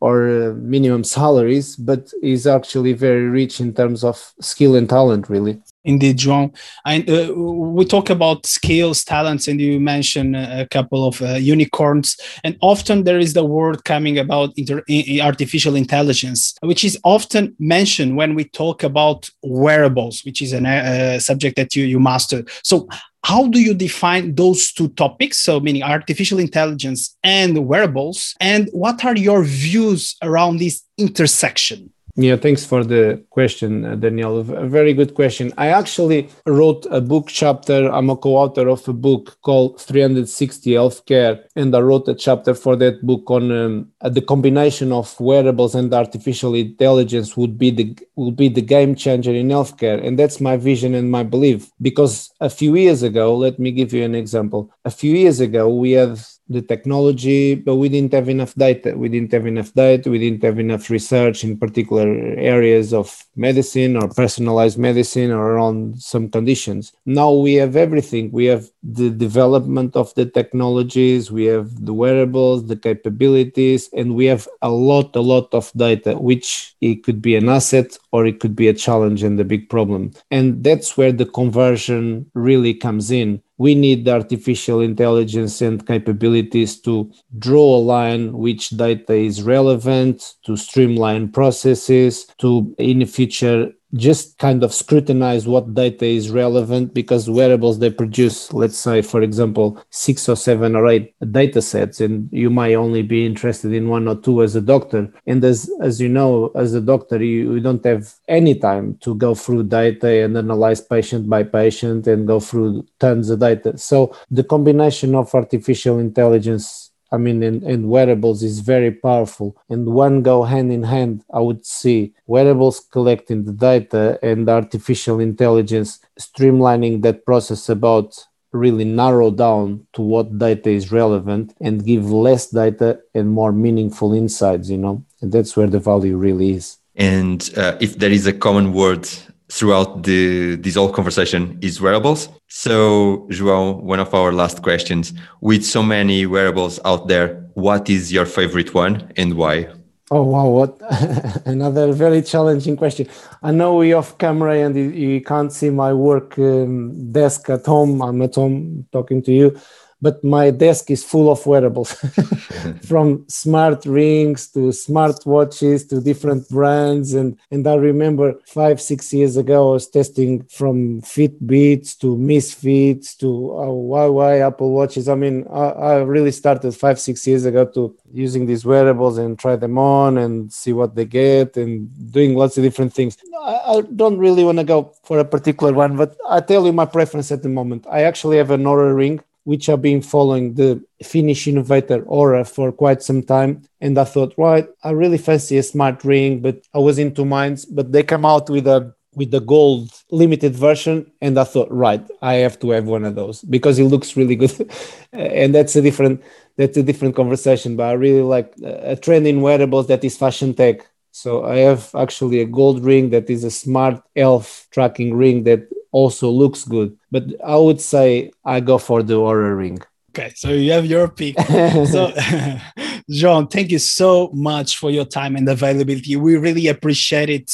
or 0.00 0.28
uh, 0.28 0.52
minimum 0.54 1.02
salaries, 1.02 1.74
but 1.74 2.12
is 2.22 2.46
actually 2.46 2.92
very 2.92 3.28
rich 3.28 3.60
in 3.60 3.72
terms 3.72 4.04
of 4.04 4.34
skill 4.40 4.74
and 4.74 4.90
talent, 4.90 5.30
really. 5.30 5.58
Indeed, 5.86 6.18
João. 6.18 6.52
And 6.84 7.08
uh, 7.08 7.32
we 7.32 7.84
talk 7.84 8.10
about 8.10 8.44
skills, 8.44 9.04
talents, 9.04 9.46
and 9.46 9.60
you 9.60 9.78
mentioned 9.78 10.34
a 10.36 10.66
couple 10.66 11.06
of 11.06 11.22
uh, 11.22 11.34
unicorns. 11.34 12.16
And 12.42 12.56
often 12.60 13.04
there 13.04 13.20
is 13.20 13.34
the 13.34 13.44
word 13.44 13.84
coming 13.84 14.18
about 14.18 14.52
inter- 14.56 14.82
artificial 15.22 15.76
intelligence, 15.76 16.54
which 16.60 16.84
is 16.84 16.98
often 17.04 17.54
mentioned 17.60 18.16
when 18.16 18.34
we 18.34 18.44
talk 18.44 18.82
about 18.82 19.30
wearables, 19.44 20.24
which 20.24 20.42
is 20.42 20.52
a 20.52 20.66
uh, 20.66 21.18
subject 21.20 21.54
that 21.56 21.76
you 21.76 21.84
you 21.84 22.00
mastered. 22.00 22.50
So, 22.64 22.88
how 23.22 23.46
do 23.46 23.60
you 23.60 23.74
define 23.74 24.34
those 24.34 24.72
two 24.72 24.88
topics? 24.88 25.38
So, 25.40 25.60
meaning 25.60 25.84
artificial 25.84 26.40
intelligence 26.40 27.16
and 27.22 27.66
wearables, 27.66 28.34
and 28.40 28.68
what 28.72 29.04
are 29.04 29.16
your 29.16 29.44
views 29.44 30.16
around 30.20 30.58
this 30.58 30.82
intersection? 30.98 31.92
Yeah, 32.18 32.36
thanks 32.36 32.64
for 32.64 32.82
the 32.82 33.22
question, 33.28 33.84
uh, 33.84 33.94
Daniel. 33.94 34.38
A 34.38 34.66
very 34.66 34.94
good 34.94 35.12
question. 35.12 35.52
I 35.58 35.68
actually 35.68 36.30
wrote 36.46 36.86
a 36.90 37.02
book 37.02 37.28
chapter. 37.28 37.92
I'm 37.92 38.08
a 38.08 38.16
co 38.16 38.36
author 38.36 38.68
of 38.68 38.88
a 38.88 38.94
book 38.94 39.36
called 39.42 39.78
360 39.82 40.70
Healthcare, 40.70 41.44
and 41.56 41.76
I 41.76 41.80
wrote 41.80 42.08
a 42.08 42.14
chapter 42.14 42.54
for 42.54 42.74
that 42.76 43.04
book 43.04 43.30
on 43.30 43.52
um, 43.52 43.92
uh, 44.00 44.08
the 44.08 44.22
combination 44.22 44.92
of 44.92 45.14
wearables 45.20 45.74
and 45.74 45.92
artificial 45.92 46.54
intelligence 46.54 47.36
would 47.36 47.58
be 47.58 47.70
the 47.70 47.98
would 48.16 48.36
be 48.36 48.48
the 48.48 48.62
game 48.62 48.94
changer 48.94 49.34
in 49.34 49.48
healthcare. 49.48 50.02
And 50.02 50.18
that's 50.18 50.40
my 50.40 50.56
vision 50.56 50.94
and 50.94 51.10
my 51.10 51.22
belief. 51.22 51.70
Because 51.82 52.32
a 52.40 52.48
few 52.48 52.76
years 52.76 53.02
ago, 53.02 53.36
let 53.36 53.58
me 53.58 53.72
give 53.72 53.92
you 53.92 54.04
an 54.04 54.14
example. 54.14 54.70
A 54.86 54.90
few 54.90 55.14
years 55.14 55.40
ago, 55.40 55.68
we 55.68 55.92
had 55.92 56.18
the 56.48 56.62
technology, 56.62 57.54
but 57.56 57.76
we 57.76 57.88
didn't 57.88 58.12
have 58.12 58.28
enough 58.28 58.54
data. 58.54 58.96
We 58.96 59.08
didn't 59.08 59.32
have 59.32 59.46
enough 59.46 59.74
data. 59.74 60.10
We 60.10 60.18
didn't 60.18 60.44
have 60.44 60.58
enough 60.58 60.90
research 60.90 61.42
in 61.42 61.58
particular 61.58 62.06
areas 62.38 62.94
of 62.94 63.24
medicine 63.34 63.96
or 63.96 64.08
personalized 64.08 64.78
medicine 64.78 65.32
or 65.32 65.58
on 65.58 65.94
some 65.98 66.28
conditions. 66.28 66.92
Now 67.04 67.32
we 67.32 67.54
have 67.54 67.74
everything. 67.74 68.30
We 68.30 68.46
have 68.46 68.70
the 68.82 69.10
development 69.10 69.96
of 69.96 70.14
the 70.14 70.26
technologies, 70.26 71.30
we 71.30 71.44
have 71.46 71.84
the 71.84 71.92
wearables, 71.92 72.66
the 72.66 72.76
capabilities, 72.76 73.90
and 73.92 74.14
we 74.14 74.26
have 74.26 74.46
a 74.62 74.70
lot, 74.70 75.16
a 75.16 75.20
lot 75.20 75.52
of 75.52 75.72
data, 75.76 76.16
which 76.16 76.76
it 76.80 77.02
could 77.02 77.20
be 77.20 77.34
an 77.34 77.48
asset 77.48 77.98
or 78.16 78.24
it 78.24 78.40
could 78.40 78.56
be 78.56 78.68
a 78.68 78.74
challenge 78.74 79.22
and 79.22 79.38
a 79.38 79.44
big 79.44 79.68
problem. 79.68 80.12
And 80.30 80.64
that's 80.64 80.96
where 80.96 81.12
the 81.12 81.26
conversion 81.26 82.30
really 82.34 82.72
comes 82.72 83.10
in 83.10 83.42
we 83.58 83.74
need 83.74 84.06
artificial 84.08 84.80
intelligence 84.80 85.62
and 85.62 85.86
capabilities 85.86 86.78
to 86.80 87.10
draw 87.38 87.76
a 87.76 87.80
line 87.80 88.32
which 88.32 88.70
data 88.70 89.14
is 89.14 89.42
relevant 89.42 90.34
to 90.44 90.56
streamline 90.56 91.28
processes 91.28 92.26
to 92.38 92.74
in 92.78 92.98
the 92.98 93.06
future 93.06 93.70
just 93.94 94.38
kind 94.38 94.62
of 94.62 94.74
scrutinize 94.74 95.46
what 95.46 95.74
data 95.74 96.04
is 96.04 96.30
relevant 96.30 96.92
because 96.92 97.30
wearables 97.30 97.78
they 97.78 97.90
produce 97.90 98.52
let's 98.52 98.76
say 98.76 99.00
for 99.00 99.22
example 99.22 99.80
six 99.90 100.28
or 100.28 100.36
seven 100.36 100.74
or 100.74 100.88
eight 100.88 101.14
data 101.30 101.62
sets 101.62 102.00
and 102.00 102.28
you 102.32 102.50
might 102.50 102.74
only 102.74 103.02
be 103.02 103.24
interested 103.24 103.72
in 103.72 103.88
one 103.88 104.08
or 104.08 104.16
two 104.16 104.42
as 104.42 104.56
a 104.56 104.60
doctor. 104.60 105.12
And 105.26 105.44
as 105.44 105.70
as 105.80 106.00
you 106.00 106.08
know 106.08 106.50
as 106.54 106.74
a 106.74 106.80
doctor 106.80 107.22
you, 107.22 107.54
you 107.54 107.60
don't 107.60 107.84
have 107.84 108.12
any 108.28 108.54
time 108.54 108.98
to 109.02 109.14
go 109.14 109.34
through 109.34 109.64
data 109.64 110.24
and 110.24 110.36
analyze 110.36 110.80
patient 110.80 111.28
by 111.28 111.42
patient 111.42 112.06
and 112.06 112.26
go 112.26 112.40
through 112.40 112.86
tons 112.98 113.30
of 113.30 113.40
data. 113.40 113.78
So 113.78 114.14
the 114.30 114.44
combination 114.44 115.14
of 115.14 115.34
artificial 115.34 115.98
intelligence 115.98 116.85
I 117.12 117.18
mean, 117.18 117.42
and, 117.42 117.62
and 117.62 117.88
wearables 117.88 118.42
is 118.42 118.60
very 118.60 118.90
powerful. 118.90 119.56
And 119.68 119.86
one 119.86 120.22
go 120.22 120.42
hand 120.42 120.72
in 120.72 120.82
hand, 120.82 121.24
I 121.32 121.40
would 121.40 121.64
see 121.64 122.14
wearables 122.26 122.80
collecting 122.80 123.44
the 123.44 123.52
data 123.52 124.18
and 124.22 124.48
artificial 124.48 125.20
intelligence 125.20 126.00
streamlining 126.18 127.02
that 127.02 127.24
process 127.24 127.68
about 127.68 128.26
really 128.52 128.84
narrow 128.84 129.30
down 129.30 129.86
to 129.92 130.02
what 130.02 130.38
data 130.38 130.70
is 130.70 130.90
relevant 130.90 131.54
and 131.60 131.84
give 131.84 132.10
less 132.10 132.50
data 132.50 133.00
and 133.14 133.30
more 133.30 133.52
meaningful 133.52 134.14
insights, 134.14 134.70
you 134.70 134.78
know, 134.78 135.04
and 135.20 135.32
that's 135.32 135.56
where 135.56 135.66
the 135.66 135.78
value 135.78 136.16
really 136.16 136.52
is. 136.52 136.78
And 136.96 137.48
uh, 137.56 137.76
if 137.80 137.98
there 137.98 138.10
is 138.10 138.26
a 138.26 138.32
common 138.32 138.72
word 138.72 139.06
throughout 139.48 140.02
the 140.02 140.56
this 140.56 140.74
whole 140.74 140.92
conversation 140.92 141.58
is 141.62 141.80
wearables. 141.80 142.28
So, 142.48 143.26
João, 143.30 143.80
one 143.82 144.00
of 144.00 144.14
our 144.14 144.32
last 144.32 144.62
questions: 144.62 145.12
with 145.40 145.64
so 145.64 145.82
many 145.82 146.26
wearables 146.26 146.80
out 146.84 147.08
there, 147.08 147.46
what 147.54 147.88
is 147.88 148.12
your 148.12 148.26
favorite 148.26 148.74
one 148.74 149.12
and 149.16 149.34
why? 149.34 149.68
Oh 150.10 150.22
wow! 150.22 150.46
What 150.46 150.80
another 151.46 151.92
very 151.92 152.22
challenging 152.22 152.76
question. 152.76 153.08
I 153.42 153.50
know 153.50 153.76
we 153.76 153.92
off 153.92 154.18
camera 154.18 154.58
and 154.58 154.76
you, 154.76 155.20
can't 155.20 155.52
see 155.52 155.70
my 155.70 155.92
work 155.92 156.38
um, 156.38 157.10
desk 157.10 157.50
at 157.50 157.66
home. 157.66 158.00
I'm 158.02 158.22
at 158.22 158.36
home 158.36 158.86
talking 158.92 159.20
to 159.22 159.32
you, 159.32 159.58
but 160.06 160.22
my 160.22 160.52
desk 160.52 160.84
is 160.96 161.02
full 161.02 161.28
of 161.34 161.44
wearables 161.46 161.90
from 162.90 163.06
smart 163.26 163.84
rings 163.86 164.40
to 164.54 164.70
smart 164.70 165.18
watches 165.26 165.84
to 165.88 166.00
different 166.00 166.48
brands. 166.48 167.08
And, 167.14 167.36
and 167.50 167.66
I 167.66 167.74
remember 167.74 168.26
five, 168.46 168.80
six 168.80 169.12
years 169.12 169.36
ago, 169.36 169.56
I 169.70 169.72
was 169.72 169.88
testing 169.88 170.44
from 170.44 171.02
Fitbits 171.02 171.98
to 172.02 172.16
Misfits 172.16 173.16
to 173.16 173.28
uh, 173.62 173.66
Huawei 173.66 174.46
Apple 174.46 174.70
Watches. 174.70 175.08
I 175.08 175.16
mean, 175.16 175.44
I, 175.50 175.66
I 175.90 175.94
really 176.14 176.30
started 176.30 176.70
five, 176.72 177.00
six 177.00 177.26
years 177.26 177.44
ago 177.44 177.64
to 177.74 177.96
using 178.12 178.46
these 178.46 178.64
wearables 178.64 179.18
and 179.18 179.36
try 179.36 179.56
them 179.56 179.76
on 179.76 180.18
and 180.18 180.52
see 180.52 180.72
what 180.72 180.94
they 180.94 181.04
get 181.04 181.56
and 181.56 181.72
doing 182.12 182.36
lots 182.36 182.56
of 182.56 182.62
different 182.62 182.92
things. 182.94 183.18
I, 183.42 183.54
I 183.72 183.80
don't 184.02 184.18
really 184.18 184.44
want 184.44 184.58
to 184.58 184.64
go 184.64 184.92
for 185.02 185.18
a 185.18 185.24
particular 185.24 185.72
one, 185.72 185.96
but 185.96 186.16
I 186.28 186.40
tell 186.40 186.64
you 186.64 186.72
my 186.72 186.86
preference 186.86 187.32
at 187.32 187.42
the 187.42 187.48
moment. 187.48 187.86
I 187.90 188.02
actually 188.02 188.36
have 188.36 188.52
an 188.52 188.62
Oura 188.62 188.94
ring 188.94 189.20
which 189.46 189.68
I've 189.68 189.80
been 189.80 190.02
following 190.02 190.54
the 190.54 190.84
Finnish 191.04 191.46
innovator 191.46 192.02
Oura 192.02 192.44
for 192.44 192.72
quite 192.72 193.00
some 193.00 193.22
time. 193.22 193.62
And 193.80 193.96
I 193.96 194.02
thought, 194.02 194.34
right, 194.36 194.66
I 194.82 194.90
really 194.90 195.18
fancy 195.18 195.56
a 195.56 195.62
smart 195.62 196.02
ring, 196.02 196.40
but 196.40 196.56
I 196.74 196.78
was 196.78 196.98
into 196.98 197.24
minds. 197.24 197.64
But 197.64 197.92
they 197.92 198.02
come 198.02 198.26
out 198.26 198.50
with 198.50 198.66
a 198.66 198.92
with 199.14 199.30
the 199.30 199.40
gold 199.40 199.88
limited 200.10 200.54
version, 200.56 201.10
and 201.22 201.38
I 201.38 201.44
thought, 201.44 201.70
right, 201.70 202.04
I 202.20 202.34
have 202.44 202.58
to 202.58 202.70
have 202.70 202.86
one 202.86 203.04
of 203.04 203.14
those 203.14 203.40
because 203.42 203.78
it 203.78 203.84
looks 203.84 204.16
really 204.16 204.34
good. 204.34 204.68
and 205.12 205.54
that's 205.54 205.76
a 205.76 205.80
different 205.80 206.24
that's 206.56 206.76
a 206.76 206.82
different 206.82 207.14
conversation. 207.14 207.76
But 207.76 207.86
I 207.86 207.92
really 207.92 208.22
like 208.22 208.52
a 208.64 208.96
trend 208.96 209.28
in 209.28 209.42
wearables 209.42 209.86
that 209.86 210.02
is 210.02 210.16
fashion 210.16 210.54
tech. 210.54 210.90
So 211.12 211.44
I 211.44 211.58
have 211.58 211.94
actually 211.94 212.40
a 212.40 212.46
gold 212.46 212.84
ring 212.84 213.10
that 213.10 213.30
is 213.30 213.44
a 213.44 213.50
smart 213.52 214.02
elf 214.16 214.66
tracking 214.72 215.14
ring 215.14 215.44
that 215.44 215.68
also 215.96 216.28
looks 216.28 216.64
good. 216.64 216.90
But 217.10 217.24
I 217.42 217.56
would 217.56 217.80
say 217.80 218.30
I 218.44 218.60
go 218.60 218.76
for 218.76 219.02
the 219.02 219.14
Oura 219.14 219.56
ring. 219.56 219.78
Okay, 220.10 220.32
so 220.34 220.48
you 220.48 220.72
have 220.72 220.86
your 220.86 221.08
pick. 221.08 221.38
so, 221.94 222.10
João, 223.18 223.50
thank 223.50 223.70
you 223.70 223.78
so 223.78 224.30
much 224.32 224.78
for 224.78 224.90
your 224.90 225.04
time 225.04 225.36
and 225.36 225.46
availability. 225.48 226.16
We 226.16 226.36
really 226.36 226.68
appreciate 226.68 227.28
it. 227.28 227.48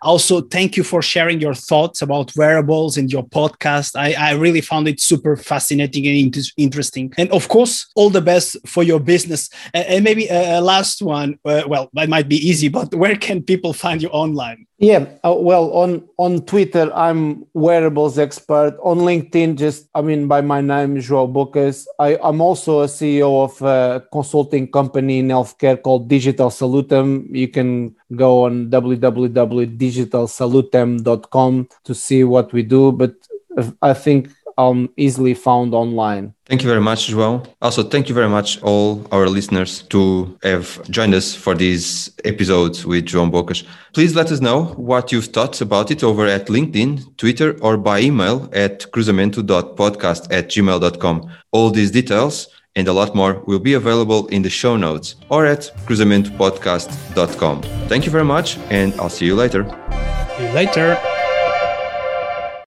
Also, 0.00 0.40
thank 0.40 0.76
you 0.76 0.84
for 0.84 1.02
sharing 1.02 1.40
your 1.40 1.54
thoughts 1.54 2.02
about 2.02 2.34
wearables 2.36 2.96
and 2.96 3.12
your 3.12 3.24
podcast. 3.24 3.96
I, 3.96 4.14
I 4.28 4.32
really 4.34 4.60
found 4.60 4.86
it 4.86 5.00
super 5.00 5.36
fascinating 5.36 6.06
and 6.06 6.36
interesting. 6.56 7.12
And 7.18 7.30
of 7.32 7.48
course, 7.48 7.86
all 7.96 8.10
the 8.10 8.22
best 8.22 8.56
for 8.64 8.84
your 8.84 9.00
business. 9.00 9.50
and 9.72 10.04
maybe 10.04 10.28
a, 10.28 10.60
last 10.60 11.02
one. 11.02 11.38
Uh, 11.44 11.62
well, 11.66 11.90
that 11.94 12.08
might 12.08 12.28
be 12.28 12.36
easy, 12.36 12.68
but 12.68 12.94
where 12.94 13.16
can 13.16 13.42
people 13.42 13.72
find 13.72 14.00
you 14.00 14.08
online? 14.10 14.66
Yeah, 14.78 15.06
uh, 15.22 15.36
well, 15.38 15.70
on 15.72 16.02
on 16.18 16.44
Twitter, 16.46 16.90
I'm 16.94 17.46
wearables 17.54 18.18
expert. 18.18 18.76
On 18.82 18.98
LinkedIn, 18.98 19.56
just 19.56 19.88
I 19.94 20.02
mean, 20.02 20.26
by 20.26 20.40
my 20.40 20.60
name, 20.60 20.96
João 20.96 21.32
Bocas. 21.32 21.86
I, 22.00 22.18
I'm 22.20 22.40
also 22.40 22.80
a 22.80 22.86
CEO 22.86 23.44
of 23.44 23.62
a 23.62 24.04
consulting 24.12 24.68
company 24.72 25.20
in 25.20 25.28
healthcare 25.28 25.80
called 25.80 26.08
Digital 26.08 26.50
Salutem. 26.50 27.28
You 27.30 27.46
can 27.46 27.94
go 28.16 28.46
on 28.46 28.68
www.digitalsalutem.com 28.68 31.68
to 31.84 31.94
see 31.94 32.24
what 32.24 32.52
we 32.52 32.64
do. 32.64 32.90
But 32.90 33.14
uh, 33.56 33.70
I 33.80 33.94
think 33.94 34.28
um, 34.58 34.88
easily 34.96 35.34
found 35.34 35.74
online. 35.74 36.34
Thank 36.46 36.62
you 36.62 36.68
very 36.68 36.80
much, 36.80 37.08
João. 37.08 37.42
Also, 37.62 37.82
thank 37.82 38.08
you 38.08 38.14
very 38.14 38.28
much, 38.28 38.60
all 38.62 39.06
our 39.10 39.28
listeners, 39.28 39.82
to 39.88 40.36
have 40.42 40.82
joined 40.90 41.14
us 41.14 41.34
for 41.34 41.54
these 41.54 42.10
episodes 42.24 42.84
with 42.84 43.06
João 43.06 43.30
Bocas. 43.30 43.64
Please 43.94 44.14
let 44.14 44.30
us 44.30 44.40
know 44.40 44.64
what 44.76 45.10
you've 45.10 45.32
thought 45.32 45.60
about 45.60 45.90
it 45.90 46.04
over 46.04 46.26
at 46.26 46.48
LinkedIn, 46.48 47.16
Twitter, 47.16 47.56
or 47.62 47.76
by 47.76 48.00
email 48.00 48.48
at 48.52 48.90
cruzamento.podcast 48.92 50.26
at 50.30 50.48
gmail.com. 50.48 51.30
All 51.52 51.70
these 51.70 51.90
details 51.90 52.48
and 52.76 52.88
a 52.88 52.92
lot 52.92 53.14
more 53.14 53.42
will 53.46 53.60
be 53.60 53.74
available 53.74 54.26
in 54.28 54.42
the 54.42 54.50
show 54.50 54.76
notes 54.76 55.16
or 55.30 55.46
at 55.46 55.70
cruzamentoPodcast.com. 55.86 57.62
Thank 57.88 58.04
you 58.04 58.12
very 58.12 58.24
much, 58.24 58.58
and 58.70 58.92
I'll 59.00 59.08
see 59.08 59.26
you 59.26 59.34
later. 59.34 59.64
See 60.36 60.46
you 60.46 60.52
later. 60.52 61.13